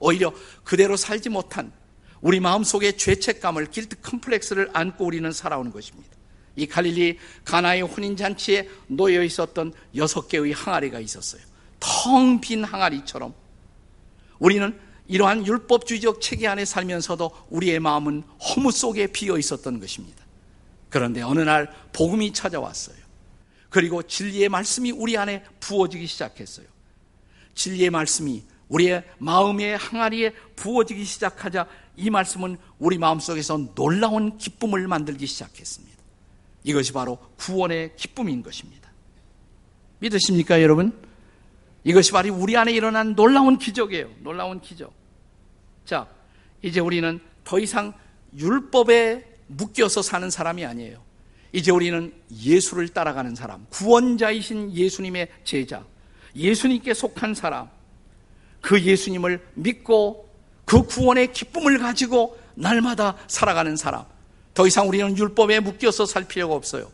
오히려 0.00 0.33
그대로 0.64 0.96
살지 0.96 1.29
못한 1.29 1.72
우리 2.20 2.40
마음속에 2.40 2.96
죄책감을 2.96 3.66
길트 3.66 4.00
컴플렉스를 4.02 4.70
안고 4.72 5.04
우리는 5.04 5.30
살아오는 5.33 5.70
것입니다. 5.70 6.11
이 6.56 6.66
갈릴리 6.66 7.18
가나의 7.44 7.83
혼인잔치에 7.83 8.68
놓여 8.88 9.22
있었던 9.22 9.72
여섯 9.96 10.28
개의 10.28 10.52
항아리가 10.52 11.00
있었어요. 11.00 11.42
텅 11.78 12.40
빈 12.40 12.64
항아리처럼 12.64 13.35
우리는 14.38 14.78
이러한 15.06 15.46
율법주의적 15.46 16.20
체계 16.20 16.46
안에 16.46 16.64
살면서도 16.64 17.30
우리의 17.50 17.80
마음은 17.80 18.22
허무 18.22 18.70
속에 18.70 19.09
비어 19.09 19.38
있었던 19.38 19.80
것입니다. 19.80 20.24
그런데 20.88 21.22
어느 21.22 21.40
날 21.40 21.72
복음이 21.92 22.33
찾아왔어요. 22.33 22.96
그리고 23.70 24.02
진리의 24.02 24.48
말씀이 24.48 24.90
우리 24.90 25.16
안에 25.16 25.44
부어지기 25.61 26.06
시작했어요. 26.06 26.66
진리의 27.54 27.90
말씀이 27.90 28.42
우리의 28.68 29.04
마음의 29.18 29.78
항아리에 29.78 30.33
부어지기 30.56 31.04
시작하자 31.04 31.66
이 31.96 32.11
말씀은 32.11 32.57
우리 32.79 32.98
마음속에서 32.98 33.59
놀라운 33.74 34.38
기쁨을 34.38 34.88
만들기 34.88 35.26
시작했습니다. 35.26 35.98
이것이 36.64 36.92
바로 36.92 37.18
구원의 37.37 37.96
기쁨인 37.96 38.42
것입니다. 38.42 38.90
믿으십니까, 39.98 40.62
여러분? 40.62 40.92
이것이 41.85 42.12
바로 42.12 42.35
우리 42.35 42.57
안에 42.57 42.72
일어난 42.72 43.14
놀라운 43.14 43.59
기적이에요. 43.59 44.11
놀라운 44.20 44.61
기적. 44.61 44.92
자, 45.85 46.07
이제 46.62 46.81
우리는 46.81 47.20
더 47.44 47.59
이상 47.59 47.92
율법에 48.37 49.38
묶여서 49.46 50.03
사는 50.03 50.31
사람이 50.31 50.64
아니에요. 50.64 51.03
이제 51.53 51.72
우리는 51.72 52.12
예수를 52.31 52.88
따라가는 52.88 53.35
사람, 53.35 53.66
구원자이신 53.70 54.72
예수님의 54.72 55.29
제자, 55.42 55.85
예수님께 56.37 56.94
속한 56.94 57.35
사람, 57.35 57.68
그 58.61 58.81
예수님을 58.81 59.44
믿고 59.55 60.30
그 60.70 60.85
구원의 60.85 61.33
기쁨을 61.33 61.80
가지고 61.80 62.38
날마다 62.54 63.16
살아가는 63.26 63.74
사람. 63.74 64.04
더 64.54 64.68
이상 64.68 64.88
우리는 64.88 65.18
율법에 65.18 65.59
묶여서 65.59 66.06
살 66.06 66.28
필요가 66.28 66.54
없어요. 66.54 66.88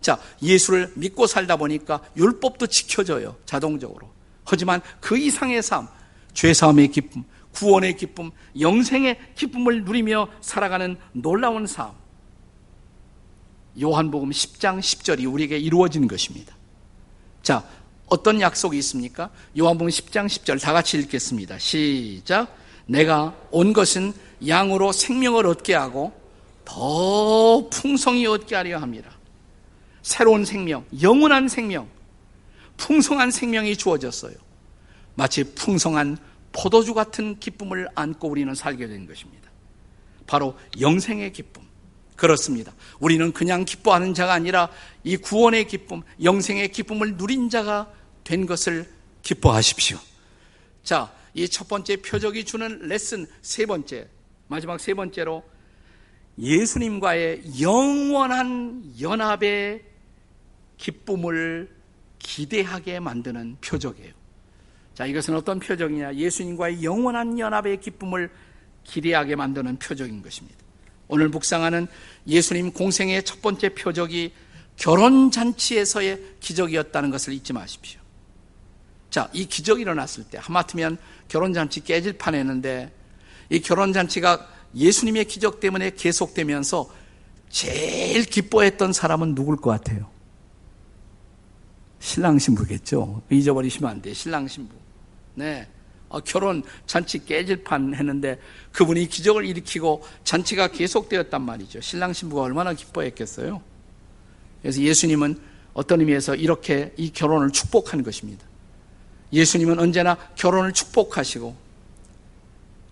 자, 0.00 0.18
예수를 0.40 0.90
믿고 0.96 1.26
살다 1.26 1.56
보니까 1.56 2.00
율법도 2.16 2.68
지켜져요. 2.68 3.36
자동적으로. 3.44 4.10
하지만 4.46 4.80
그 5.00 5.18
이상의 5.18 5.62
삶, 5.62 5.88
죄사함의 6.32 6.88
기쁨, 6.88 7.24
구원의 7.52 7.98
기쁨, 7.98 8.30
영생의 8.58 9.18
기쁨을 9.34 9.84
누리며 9.84 10.28
살아가는 10.40 10.96
놀라운 11.12 11.66
삶. 11.66 11.92
요한복음 13.78 14.30
10장 14.30 14.78
10절이 14.78 15.30
우리에게 15.30 15.58
이루어지는 15.58 16.08
것입니다. 16.08 16.56
자, 17.42 17.62
어떤 18.06 18.40
약속이 18.40 18.76
있습니까? 18.78 19.30
요한복음 19.58 19.88
10장 19.88 20.26
10절 20.26 20.60
다 20.60 20.72
같이 20.72 20.98
읽겠습니다. 20.98 21.58
시작. 21.58 22.54
내가 22.86 23.34
온 23.50 23.72
것은 23.72 24.12
양으로 24.46 24.92
생명을 24.92 25.46
얻게 25.46 25.74
하고 25.74 26.12
더 26.64 27.68
풍성히 27.70 28.26
얻게 28.26 28.54
하려 28.54 28.78
합니다. 28.78 29.10
새로운 30.02 30.44
생명, 30.44 30.84
영원한 31.00 31.48
생명, 31.48 31.88
풍성한 32.76 33.30
생명이 33.30 33.76
주어졌어요. 33.76 34.34
마치 35.14 35.44
풍성한 35.44 36.18
포도주 36.52 36.94
같은 36.94 37.38
기쁨을 37.38 37.88
안고 37.94 38.28
우리는 38.28 38.54
살게 38.54 38.86
된 38.86 39.06
것입니다. 39.06 39.50
바로 40.26 40.56
영생의 40.78 41.32
기쁨. 41.32 41.63
그렇습니다. 42.16 42.72
우리는 43.00 43.32
그냥 43.32 43.64
기뻐하는 43.64 44.14
자가 44.14 44.32
아니라 44.32 44.70
이 45.02 45.16
구원의 45.16 45.66
기쁨, 45.66 46.02
영생의 46.22 46.68
기쁨을 46.72 47.16
누린 47.16 47.50
자가 47.50 47.90
된 48.22 48.46
것을 48.46 48.88
기뻐하십시오. 49.22 49.98
자, 50.82 51.12
이 51.34 51.48
첫 51.48 51.68
번째 51.68 51.96
표적이 51.96 52.44
주는 52.44 52.78
레슨 52.88 53.26
세 53.42 53.66
번째, 53.66 54.08
마지막 54.46 54.78
세 54.80 54.94
번째로 54.94 55.42
예수님과의 56.38 57.60
영원한 57.60 58.84
연합의 59.00 59.84
기쁨을 60.76 61.70
기대하게 62.18 63.00
만드는 63.00 63.56
표적이에요. 63.60 64.12
자, 64.94 65.06
이것은 65.06 65.34
어떤 65.34 65.58
표적이냐? 65.58 66.14
예수님과의 66.14 66.84
영원한 66.84 67.38
연합의 67.38 67.80
기쁨을 67.80 68.30
기대하게 68.84 69.34
만드는 69.36 69.78
표적인 69.78 70.22
것입니다. 70.22 70.63
오늘 71.08 71.28
묵상하는 71.28 71.86
예수님 72.26 72.72
공생의 72.72 73.24
첫 73.24 73.42
번째 73.42 73.70
표적이 73.70 74.32
결혼잔치에서의 74.76 76.20
기적이었다는 76.40 77.10
것을 77.10 77.32
잊지 77.32 77.52
마십시오. 77.52 78.00
자, 79.10 79.30
이 79.32 79.46
기적이 79.46 79.82
일어났을 79.82 80.24
때, 80.24 80.38
하마터면 80.40 80.98
결혼잔치 81.28 81.84
깨질 81.84 82.14
판 82.14 82.34
했는데, 82.34 82.92
이 83.48 83.60
결혼잔치가 83.60 84.48
예수님의 84.74 85.26
기적 85.26 85.60
때문에 85.60 85.90
계속되면서 85.90 86.90
제일 87.48 88.24
기뻐했던 88.24 88.92
사람은 88.92 89.36
누굴 89.36 89.56
것 89.56 89.70
같아요? 89.70 90.10
신랑 92.00 92.38
신부겠죠. 92.38 93.22
잊어버리시면 93.30 93.90
안 93.90 94.02
돼. 94.02 94.12
신랑 94.12 94.48
신부. 94.48 94.74
네. 95.34 95.68
어, 96.14 96.20
결혼 96.20 96.62
잔치 96.86 97.24
깨질 97.24 97.64
판 97.64 97.92
했는데 97.92 98.38
그분이 98.70 99.08
기적을 99.08 99.44
일으키고 99.46 100.04
잔치가 100.22 100.68
계속되었단 100.68 101.42
말이죠. 101.42 101.80
신랑 101.80 102.12
신부가 102.12 102.42
얼마나 102.42 102.72
기뻐했겠어요. 102.72 103.60
그래서 104.62 104.80
예수님은 104.80 105.36
어떤 105.72 106.00
의미에서 106.00 106.36
이렇게 106.36 106.94
이 106.96 107.10
결혼을 107.10 107.50
축복한 107.50 108.04
것입니다. 108.04 108.46
예수님은 109.32 109.80
언제나 109.80 110.16
결혼을 110.36 110.72
축복하시고 110.72 111.56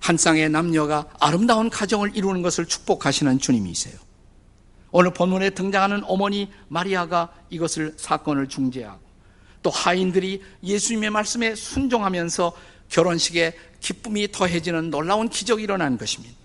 한 0.00 0.16
쌍의 0.16 0.50
남녀가 0.50 1.06
아름다운 1.20 1.70
가정을 1.70 2.16
이루는 2.16 2.42
것을 2.42 2.66
축복하시는 2.66 3.38
주님이세요. 3.38 3.94
오늘 4.90 5.12
본문에 5.12 5.50
등장하는 5.50 6.02
어머니 6.06 6.50
마리아가 6.66 7.32
이것을 7.50 7.94
사건을 7.96 8.48
중재하고 8.48 9.12
또 9.62 9.70
하인들이 9.70 10.42
예수님의 10.62 11.10
말씀에 11.10 11.54
순종하면서 11.54 12.52
결혼식에 12.92 13.56
기쁨이 13.80 14.30
더해지는 14.30 14.90
놀라운 14.90 15.28
기적이 15.28 15.64
일어난 15.64 15.96
것입니다. 15.96 16.36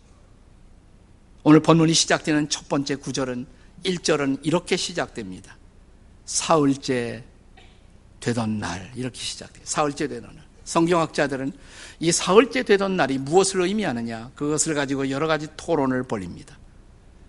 오늘 1.44 1.60
본문이 1.60 1.94
시작되는 1.94 2.50
첫 2.50 2.68
번째 2.68 2.96
구절은 2.96 3.46
1절은 3.84 4.40
이렇게 4.44 4.78
시작됩니다. 4.78 5.58
사흘째 6.26 7.24
되던 8.20 8.60
날 8.60 8.92
이렇게 8.96 9.20
시작돼요. 9.20 9.64
사흘째 9.66 10.08
되던 10.08 10.34
날. 10.36 10.46
성경학자들은 10.64 11.52
이 12.00 12.12
사흘째 12.12 12.64
되던 12.64 12.98
날이 12.98 13.18
무엇을 13.18 13.62
의미하느냐 13.62 14.32
그것을 14.36 14.74
가지고 14.74 15.10
여러 15.10 15.28
가지 15.28 15.48
토론을 15.58 16.04
벌입니다. 16.04 16.58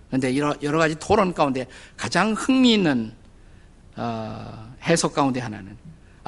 그런데 0.08 0.36
여러 0.36 0.78
가지 0.78 0.94
토론 0.98 1.34
가운데 1.34 1.66
가장 1.96 2.32
흥미있는 2.32 3.12
어, 3.96 4.74
해석 4.82 5.12
가운데 5.12 5.40
하나는 5.40 5.76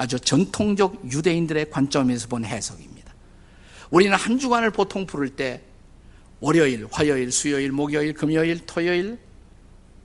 아주 0.01 0.19
전통적 0.19 1.11
유대인들의 1.11 1.69
관점에서 1.69 2.27
본 2.27 2.43
해석입니다. 2.43 3.13
우리는 3.91 4.17
한 4.17 4.39
주간을 4.39 4.71
보통 4.71 5.05
부를 5.05 5.29
때 5.29 5.61
월요일, 6.39 6.87
화요일, 6.91 7.31
수요일, 7.31 7.71
목요일, 7.71 8.15
금요일, 8.15 8.65
토요일, 8.65 9.19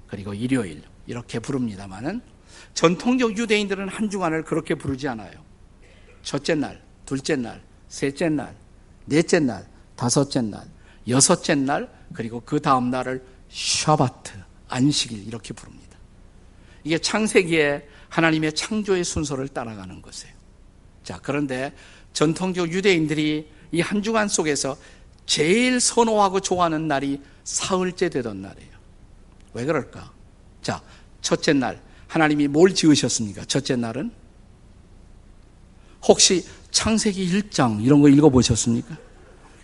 그리고 0.06 0.34
일요일 0.34 0.82
이렇게 1.06 1.38
부릅니다만은 1.38 2.20
전통적 2.74 3.38
유대인들은 3.38 3.88
한 3.88 4.10
주간을 4.10 4.42
그렇게 4.44 4.74
부르지 4.74 5.08
않아요. 5.08 5.32
첫째 6.22 6.54
날, 6.54 6.82
둘째 7.06 7.36
날, 7.36 7.62
셋째 7.88 8.28
날, 8.28 8.54
넷째 9.06 9.40
날, 9.40 9.66
다섯째 9.96 10.42
날, 10.42 10.66
여섯째 11.08 11.54
날, 11.54 11.90
그리고 12.12 12.42
그 12.44 12.60
다음 12.60 12.90
날을 12.90 13.24
샤바트, 13.48 14.32
안식일 14.68 15.26
이렇게 15.26 15.54
부릅니다. 15.54 15.96
이게 16.84 16.98
창세기에 16.98 17.95
하나님의 18.16 18.54
창조의 18.54 19.04
순서를 19.04 19.48
따라가는 19.48 20.00
것이에요. 20.00 20.34
자, 21.04 21.20
그런데 21.22 21.74
전통적 22.14 22.72
유대인들이 22.72 23.46
이 23.72 23.80
한 23.82 24.02
주간 24.02 24.26
속에서 24.26 24.74
제일 25.26 25.80
선호하고 25.80 26.40
좋아하는 26.40 26.88
날이 26.88 27.20
사흘째 27.44 28.08
되던 28.08 28.40
날이에요. 28.40 28.70
왜 29.52 29.66
그럴까? 29.66 30.10
자, 30.62 30.82
첫째 31.20 31.52
날, 31.52 31.82
하나님이 32.08 32.48
뭘 32.48 32.74
지으셨습니까? 32.74 33.44
첫째 33.44 33.76
날은? 33.76 34.10
혹시 36.08 36.42
창세기 36.70 37.28
1장 37.28 37.84
이런 37.84 38.00
거 38.00 38.08
읽어보셨습니까? 38.08 38.96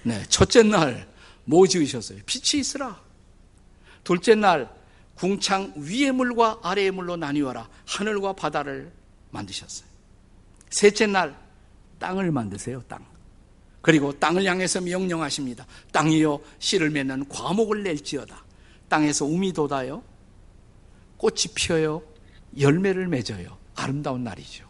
네, 0.02 0.22
첫째 0.28 0.62
날, 0.62 1.08
뭐 1.46 1.66
지으셨어요? 1.66 2.18
빛이 2.26 2.60
있으라. 2.60 3.00
둘째 4.04 4.34
날, 4.34 4.68
궁창 5.14 5.72
위의 5.77 6.12
물과 6.12 6.61
아래의 6.62 6.90
물로 6.90 7.16
나뉘어라. 7.16 7.68
하늘과 7.87 8.35
바다를 8.35 8.92
만드셨어요. 9.31 9.88
셋째 10.70 11.07
날 11.07 11.37
땅을 11.98 12.33
만드세요. 12.33 12.83
땅. 12.88 13.05
그리고 13.81 14.12
땅을 14.12 14.44
향해서 14.44 14.81
명령하십니다. 14.81 15.66
땅이요 15.92 16.40
씨를 16.59 16.90
맺는 16.90 17.29
과목을 17.29 17.83
낼지어다. 17.83 18.44
땅에서 18.88 19.25
우미 19.25 19.53
돋아요. 19.53 20.03
꽃이 21.16 21.42
피어요. 21.55 22.03
열매를 22.59 23.09
맺어요. 23.09 23.57
아름다운 23.75 24.25
날이죠. 24.25 24.68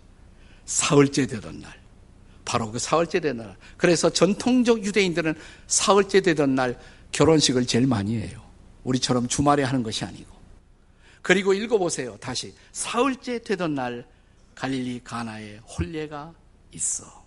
사흘째 0.64 1.26
되던 1.26 1.60
날. 1.60 1.72
바로 2.44 2.70
그 2.70 2.78
사흘째 2.78 3.20
되던 3.20 3.46
날. 3.46 3.56
그래서 3.76 4.10
전통적 4.10 4.84
유대인들은 4.84 5.34
사흘째 5.66 6.20
되던 6.20 6.54
날 6.54 6.78
결혼식을 7.12 7.66
제일 7.66 7.86
많이 7.86 8.16
해요. 8.16 8.40
우리처럼 8.84 9.28
주말에 9.28 9.62
하는 9.62 9.82
것이 9.82 10.04
아니고. 10.04 10.31
그리고 11.22 11.54
읽어보세요. 11.54 12.16
다시. 12.18 12.54
사흘째 12.72 13.38
되던 13.38 13.74
날 13.74 14.06
갈릴리 14.54 15.02
가나에 15.04 15.58
혼례가 15.58 16.34
있어. 16.72 17.24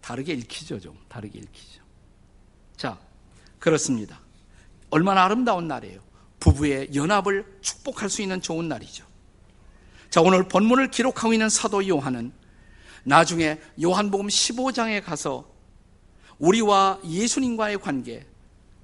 다르게 0.00 0.32
읽히죠, 0.34 0.80
좀. 0.80 0.98
다르게 1.08 1.38
읽히죠. 1.38 1.82
자, 2.76 2.98
그렇습니다. 3.58 4.20
얼마나 4.90 5.24
아름다운 5.24 5.68
날이에요. 5.68 6.00
부부의 6.40 6.94
연합을 6.94 7.58
축복할 7.60 8.10
수 8.10 8.20
있는 8.20 8.42
좋은 8.42 8.68
날이죠. 8.68 9.06
자, 10.10 10.20
오늘 10.20 10.48
본문을 10.48 10.90
기록하고 10.90 11.32
있는 11.32 11.48
사도 11.48 11.86
요한은 11.86 12.32
나중에 13.04 13.60
요한복음 13.82 14.26
15장에 14.26 15.02
가서 15.02 15.48
우리와 16.38 17.00
예수님과의 17.04 17.78
관계, 17.80 18.26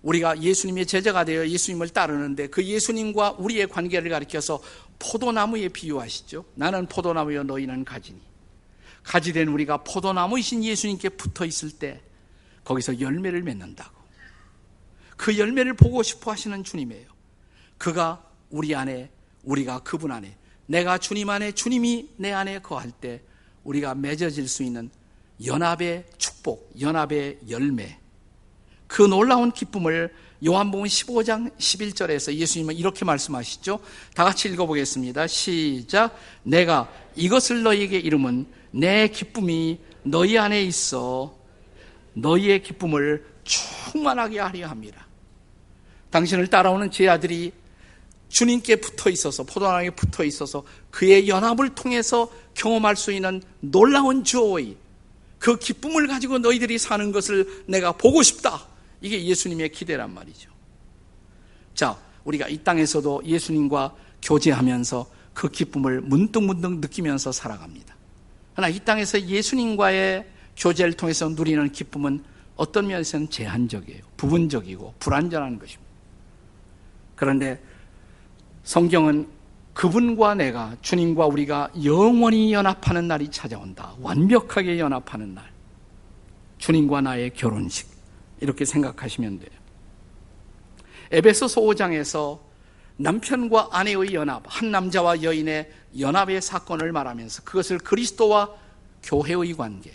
우리가 0.03 0.41
예수님의 0.41 0.87
제자가 0.87 1.25
되어 1.25 1.47
예수님을 1.47 1.89
따르는데 1.89 2.47
그 2.49 2.65
예수님과 2.65 3.37
우리의 3.39 3.69
관계를 3.69 4.11
가리켜서 4.11 4.61
포도나무에 4.99 5.69
비유하시죠. 5.69 6.45
나는 6.55 6.87
포도나무여 6.87 7.45
너희는 7.45 7.85
가지니. 7.85 8.21
가지 9.03 9.33
된 9.33 9.49
우리가 9.49 9.79
포도나무이신 9.85 10.65
예수님께 10.65 11.11
붙어 11.11 11.45
있을 11.45 11.71
때 11.71 12.01
거기서 12.65 13.01
열매를 13.01 13.43
맺는다고. 13.43 13.97
그 15.17 15.37
열매를 15.37 15.75
보고 15.75 16.03
싶어 16.03 16.31
하시는 16.31 16.63
주님이에요. 16.63 17.09
그가 17.79 18.25
우리 18.51 18.75
안에, 18.75 19.11
우리가 19.43 19.81
그분 19.81 20.13
안에, 20.13 20.37
내가 20.67 20.99
주님 20.99 21.31
안에, 21.31 21.53
주님이 21.53 22.11
내 22.19 22.33
안에 22.33 22.61
거할 22.61 22.91
때 22.91 23.23
우리가 23.65 23.95
맺어질 23.95 24.47
수 24.47 24.63
있는 24.63 24.91
연합의 25.45 26.07
축복, 26.19 26.73
연합의 26.81 27.41
열매, 27.49 27.99
그 28.89 29.03
놀라운 29.03 29.53
기쁨을 29.53 30.13
요한복음 30.45 30.87
15장 30.87 31.57
11절에서 31.57 32.33
예수님은 32.35 32.77
이렇게 32.77 33.05
말씀하시죠. 33.05 33.81
다 34.15 34.25
같이 34.25 34.49
읽어보겠습니다. 34.49 35.27
시작. 35.27 36.17
내가 36.43 36.91
이것을 37.15 37.63
너희에게 37.63 37.99
이름은 37.99 38.47
내 38.71 39.09
기쁨이 39.09 39.79
너희 40.03 40.39
안에 40.39 40.63
있어 40.63 41.37
너희의 42.15 42.63
기쁨을 42.63 43.25
충만하게 43.45 44.41
하려 44.41 44.69
합니다. 44.69 45.07
당신을 46.11 46.47
따라오는 46.47 46.91
제 46.91 47.09
아들이 47.09 47.53
주님께 48.29 48.77
붙어 48.77 49.11
있어서 49.11 49.43
포도나무에 49.43 49.91
붙어 49.91 50.25
있어서 50.25 50.65
그의 50.91 51.29
연합을 51.29 51.75
통해서 51.75 52.31
경험할 52.55 52.97
수 52.97 53.13
있는 53.13 53.43
놀라운 53.61 54.25
조의 54.25 54.77
그 55.39 55.59
기쁨을 55.59 56.07
가지고 56.07 56.39
너희들이 56.39 56.79
사는 56.79 57.11
것을 57.13 57.65
내가 57.67 57.93
보고 57.93 58.23
싶다. 58.23 58.68
이게 59.01 59.25
예수님의 59.25 59.71
기대란 59.71 60.13
말이죠. 60.13 60.51
자, 61.75 61.97
우리가 62.25 62.49
이 62.49 62.59
땅에서도 62.59 63.23
예수님과 63.25 63.95
교제하면서 64.23 65.07
그 65.35 65.49
기쁨을 65.49 66.01
문득문득 66.01 66.81
느끼면서 66.81 67.31
살아갑니다. 67.31 67.95
그러나 68.55 68.69
이 68.69 68.81
땅에서 68.81 69.21
예수님과의 69.21 70.27
교제를 70.57 70.95
통해서 70.95 71.29
누리는 71.29 71.71
기쁨은 71.71 72.25
어떤 72.57 72.89
면에서는 72.89 73.31
제한적이에요. 73.31 74.03
부분적이고 74.17 74.95
불완전한 74.99 75.61
것입니다. 75.61 75.89
그런데 77.15 77.63
성경은 78.65 79.29
그분과 79.75 80.35
내가 80.35 80.77
주님과 80.83 81.27
우리가 81.27 81.71
영원히 81.85 82.53
연합하는 82.53 83.07
날이 83.07 83.31
찾아온다. 83.31 83.95
완벽하게 84.01 84.81
연합하는 84.81 85.35
날. 85.37 85.45
주님과 86.59 87.01
나의 87.01 87.33
결혼식. 87.35 87.98
이렇게 88.41 88.65
생각하시면 88.65 89.41
돼요. 89.41 89.51
에베소서 91.11 91.61
5장에서 91.61 92.41
남편과 92.97 93.71
아내의 93.73 94.15
연합, 94.15 94.43
한 94.47 94.71
남자와 94.71 95.23
여인의 95.23 95.71
연합의 95.99 96.43
사건을 96.43 96.93
말하면서 96.93 97.43
그것을 97.45 97.79
그리스도와 97.79 98.51
교회의 99.03 99.55
관계, 99.55 99.93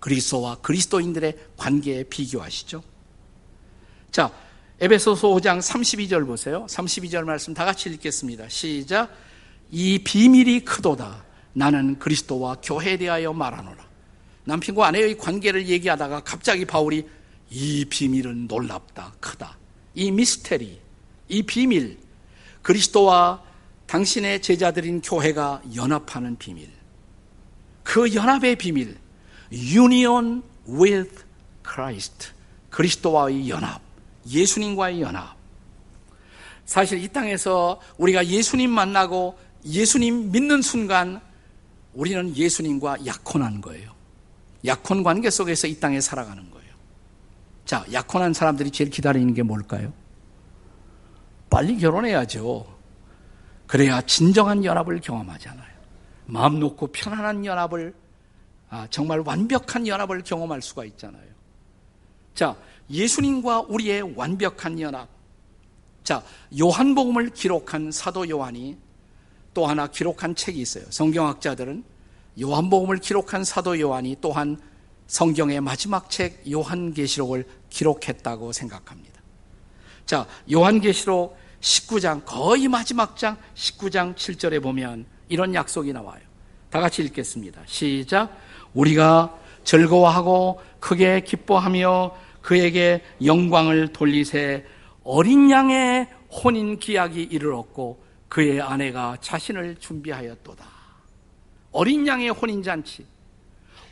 그리스도와 0.00 0.56
그리스도인들의 0.56 1.36
관계에 1.56 2.04
비교하시죠. 2.04 2.82
자, 4.10 4.32
에베소서 4.80 5.28
5장 5.28 5.58
32절 5.58 6.26
보세요. 6.26 6.64
32절 6.68 7.24
말씀 7.24 7.52
다 7.52 7.64
같이 7.64 7.90
읽겠습니다. 7.90 8.48
시작. 8.48 9.10
이 9.70 9.98
비밀이 10.02 10.64
크도다. 10.64 11.24
나는 11.52 11.98
그리스도와 11.98 12.56
교회에 12.62 12.96
대하여 12.96 13.32
말하노라. 13.32 13.87
남편과 14.48 14.86
아내의 14.86 15.18
관계를 15.18 15.68
얘기하다가 15.68 16.20
갑자기 16.20 16.64
바울이 16.64 17.06
이 17.50 17.84
비밀은 17.84 18.46
놀랍다, 18.46 19.12
크다. 19.20 19.58
이 19.94 20.10
미스테리, 20.10 20.80
이 21.28 21.42
비밀, 21.42 21.98
그리스도와 22.62 23.42
당신의 23.86 24.40
제자들인 24.40 25.02
교회가 25.02 25.60
연합하는 25.76 26.38
비밀. 26.38 26.70
그 27.82 28.14
연합의 28.14 28.56
비밀, 28.56 28.96
union 29.52 30.42
with 30.66 31.24
Christ. 31.62 32.30
그리스도와의 32.70 33.50
연합, 33.50 33.82
예수님과의 34.26 35.02
연합. 35.02 35.36
사실 36.64 37.02
이 37.02 37.08
땅에서 37.08 37.82
우리가 37.98 38.26
예수님 38.26 38.70
만나고 38.70 39.38
예수님 39.66 40.32
믿는 40.32 40.62
순간 40.62 41.20
우리는 41.92 42.34
예수님과 42.34 43.04
약혼한 43.04 43.60
거예요. 43.60 43.97
약혼 44.64 45.02
관계 45.02 45.30
속에서 45.30 45.66
이 45.66 45.78
땅에 45.78 46.00
살아가는 46.00 46.50
거예요. 46.50 46.68
자, 47.64 47.84
약혼한 47.92 48.32
사람들이 48.32 48.70
제일 48.70 48.90
기다리는 48.90 49.32
게 49.34 49.42
뭘까요? 49.42 49.92
빨리 51.50 51.78
결혼해야죠. 51.78 52.66
그래야 53.66 54.00
진정한 54.02 54.64
연합을 54.64 55.00
경험하잖아요. 55.00 55.68
마음 56.26 56.58
놓고 56.60 56.88
편안한 56.88 57.44
연합을, 57.44 57.94
아, 58.70 58.86
정말 58.90 59.20
완벽한 59.20 59.86
연합을 59.86 60.22
경험할 60.22 60.62
수가 60.62 60.84
있잖아요. 60.86 61.28
자, 62.34 62.56
예수님과 62.90 63.62
우리의 63.68 64.14
완벽한 64.16 64.80
연합. 64.80 65.08
자, 66.04 66.22
요한복음을 66.58 67.30
기록한 67.30 67.90
사도 67.92 68.28
요한이 68.28 68.78
또 69.52 69.66
하나 69.66 69.86
기록한 69.86 70.34
책이 70.34 70.60
있어요. 70.60 70.84
성경학자들은 70.90 71.84
요한복음을 72.40 72.98
기록한 72.98 73.44
사도 73.44 73.78
요한이 73.78 74.16
또한 74.20 74.58
성경의 75.06 75.60
마지막 75.60 76.10
책 76.10 76.42
요한계시록을 76.50 77.46
기록했다고 77.70 78.52
생각합니다. 78.52 79.20
자, 80.06 80.26
요한계시록 80.50 81.36
19장 81.60 82.22
거의 82.24 82.68
마지막 82.68 83.16
장 83.16 83.36
19장 83.54 84.14
7절에 84.14 84.62
보면 84.62 85.06
이런 85.28 85.54
약속이 85.54 85.92
나와요. 85.92 86.20
다 86.70 86.80
같이 86.80 87.02
읽겠습니다. 87.02 87.62
시작. 87.66 88.30
우리가 88.74 89.34
즐거워하고 89.64 90.60
크게 90.80 91.22
기뻐하며 91.22 92.14
그에게 92.42 93.02
영광을 93.24 93.92
돌리세 93.92 94.64
어린 95.02 95.50
양의 95.50 96.08
혼인 96.30 96.78
기약이 96.78 97.22
이르렀고 97.22 98.02
그의 98.28 98.60
아내가 98.60 99.16
자신을 99.20 99.76
준비하였도다. 99.80 100.77
어린 101.72 102.06
양의 102.06 102.30
혼인 102.30 102.62
잔치. 102.62 103.04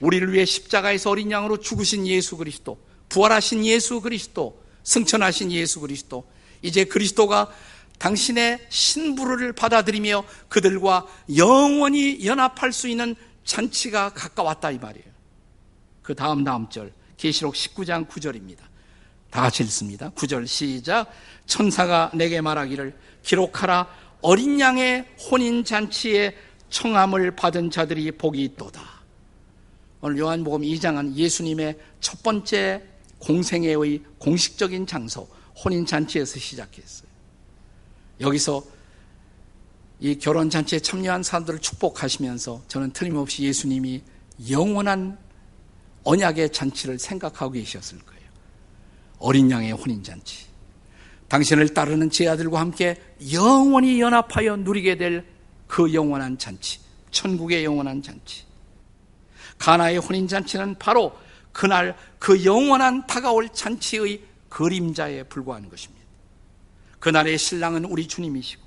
우리를 0.00 0.32
위해 0.32 0.44
십자가에서 0.44 1.10
어린 1.10 1.30
양으로 1.30 1.58
죽으신 1.58 2.06
예수 2.06 2.36
그리스도, 2.36 2.78
부활하신 3.08 3.64
예수 3.64 4.00
그리스도, 4.00 4.62
승천하신 4.82 5.52
예수 5.52 5.80
그리스도, 5.80 6.26
이제 6.62 6.84
그리스도가 6.84 7.50
당신의 7.98 8.66
신부를 8.68 9.52
받아들이며 9.52 10.24
그들과 10.48 11.06
영원히 11.36 12.24
연합할 12.26 12.72
수 12.72 12.88
있는 12.88 13.14
잔치가 13.44 14.10
가까웠다 14.10 14.70
이 14.70 14.78
말이에요. 14.78 15.06
그 16.02 16.14
다음 16.14 16.44
다음 16.44 16.68
절 16.68 16.92
계시록 17.16 17.54
19장 17.54 18.06
9절입니다. 18.08 18.58
다 19.30 19.42
같이 19.42 19.62
읽습니다. 19.64 20.10
9절 20.10 20.46
시작. 20.46 21.10
천사가 21.46 22.10
내게 22.14 22.40
말하기를 22.40 22.94
기록하라 23.22 23.88
어린 24.20 24.60
양의 24.60 25.06
혼인 25.30 25.64
잔치에 25.64 26.36
청함을 26.70 27.36
받은 27.36 27.70
자들이 27.70 28.10
복이 28.12 28.42
있도다. 28.42 28.82
오늘 30.00 30.18
요한복음 30.18 30.62
2장은 30.62 31.14
예수님의 31.14 31.78
첫 32.00 32.22
번째 32.22 32.82
공생애의 33.18 34.02
공식적인 34.18 34.86
장소 34.86 35.28
혼인 35.64 35.86
잔치에서 35.86 36.38
시작했어요. 36.38 37.08
여기서 38.20 38.62
이 40.00 40.18
결혼 40.18 40.50
잔치에 40.50 40.78
참여한 40.80 41.22
사람들을 41.22 41.60
축복하시면서 41.60 42.62
저는 42.68 42.92
틀림없이 42.92 43.44
예수님이 43.44 44.02
영원한 44.50 45.18
언약의 46.04 46.52
잔치를 46.52 46.98
생각하고 46.98 47.52
계셨을 47.52 47.98
거예요. 47.98 48.22
어린 49.18 49.50
양의 49.50 49.72
혼인 49.72 50.02
잔치. 50.02 50.46
당신을 51.28 51.70
따르는 51.70 52.10
제 52.10 52.28
아들과 52.28 52.60
함께 52.60 53.00
영원히 53.32 54.00
연합하여 54.00 54.56
누리게 54.56 54.96
될 54.98 55.26
그 55.66 55.92
영원한 55.92 56.38
잔치. 56.38 56.80
천국의 57.10 57.64
영원한 57.64 58.02
잔치. 58.02 58.44
가나의 59.58 59.98
혼인 59.98 60.28
잔치는 60.28 60.76
바로 60.78 61.16
그날 61.52 61.96
그 62.18 62.44
영원한 62.44 63.06
다가올 63.06 63.48
잔치의 63.48 64.20
그림자에 64.48 65.22
불과한 65.24 65.68
것입니다. 65.70 66.04
그날의 66.98 67.38
신랑은 67.38 67.84
우리 67.86 68.06
주님이시고 68.06 68.66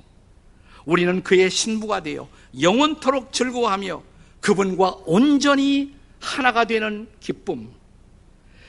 우리는 0.85 1.21
그의 1.23 1.49
신부가 1.49 2.01
되어 2.01 2.27
영원토록 2.59 3.31
즐거워하며 3.31 4.01
그분과 4.41 4.97
온전히 5.05 5.95
하나가 6.19 6.65
되는 6.65 7.07
기쁨. 7.19 7.71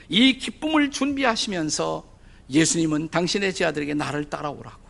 이 0.09 0.37
기쁨을 0.37 0.91
준비하시면서 0.91 2.05
예수님은 2.49 3.09
당신의 3.09 3.53
제자들에게 3.53 3.93
나를 3.93 4.29
따라오라고. 4.29 4.81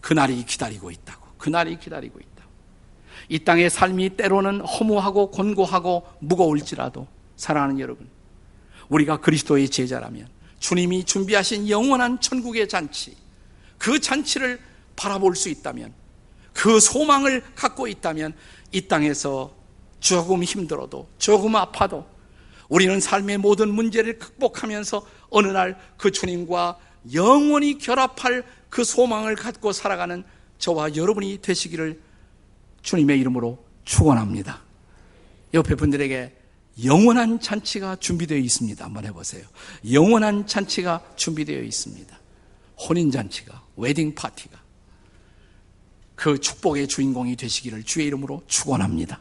그날이 0.00 0.44
기다리고 0.44 0.90
있다고. 0.90 1.23
그날이 1.44 1.78
기다리고 1.78 2.18
있다고. 2.18 2.50
이 3.28 3.38
땅의 3.40 3.68
삶이 3.68 4.16
때로는 4.16 4.62
허무하고 4.62 5.30
곤고하고 5.30 6.06
무거울지라도 6.20 7.06
사랑하는 7.36 7.80
여러분. 7.80 8.08
우리가 8.88 9.20
그리스도의 9.20 9.68
제자라면 9.68 10.26
주님이 10.58 11.04
준비하신 11.04 11.68
영원한 11.68 12.18
천국의 12.18 12.66
잔치, 12.66 13.14
그 13.76 14.00
잔치를 14.00 14.58
바라볼 14.96 15.36
수 15.36 15.50
있다면, 15.50 15.92
그 16.54 16.80
소망을 16.80 17.42
갖고 17.54 17.88
있다면 17.88 18.32
이 18.72 18.88
땅에서 18.88 19.52
조금 20.00 20.42
힘들어도, 20.42 21.06
조금 21.18 21.56
아파도 21.56 22.06
우리는 22.70 22.98
삶의 23.00 23.36
모든 23.36 23.68
문제를 23.68 24.18
극복하면서 24.18 25.06
어느 25.28 25.48
날 25.48 25.78
그 25.98 26.10
주님과 26.10 26.78
영원히 27.12 27.76
결합할 27.76 28.44
그 28.70 28.82
소망을 28.82 29.36
갖고 29.36 29.72
살아가는 29.72 30.24
저와 30.64 30.96
여러분이 30.96 31.40
되시기를 31.42 32.00
주님의 32.80 33.20
이름으로 33.20 33.62
축원합니다. 33.84 34.62
옆에 35.52 35.74
분들에게 35.74 36.34
영원한 36.86 37.38
잔치가 37.38 37.96
준비되어 37.96 38.38
있습니다. 38.38 38.82
한번 38.82 39.04
해보세요. 39.04 39.44
영원한 39.92 40.46
잔치가 40.46 41.02
준비되어 41.16 41.62
있습니다. 41.62 42.18
혼인 42.78 43.10
잔치가, 43.10 43.62
웨딩 43.76 44.14
파티가 44.14 44.58
그 46.14 46.40
축복의 46.40 46.88
주인공이 46.88 47.36
되시기를 47.36 47.82
주의 47.82 48.06
이름으로 48.06 48.42
축원합니다. 48.46 49.20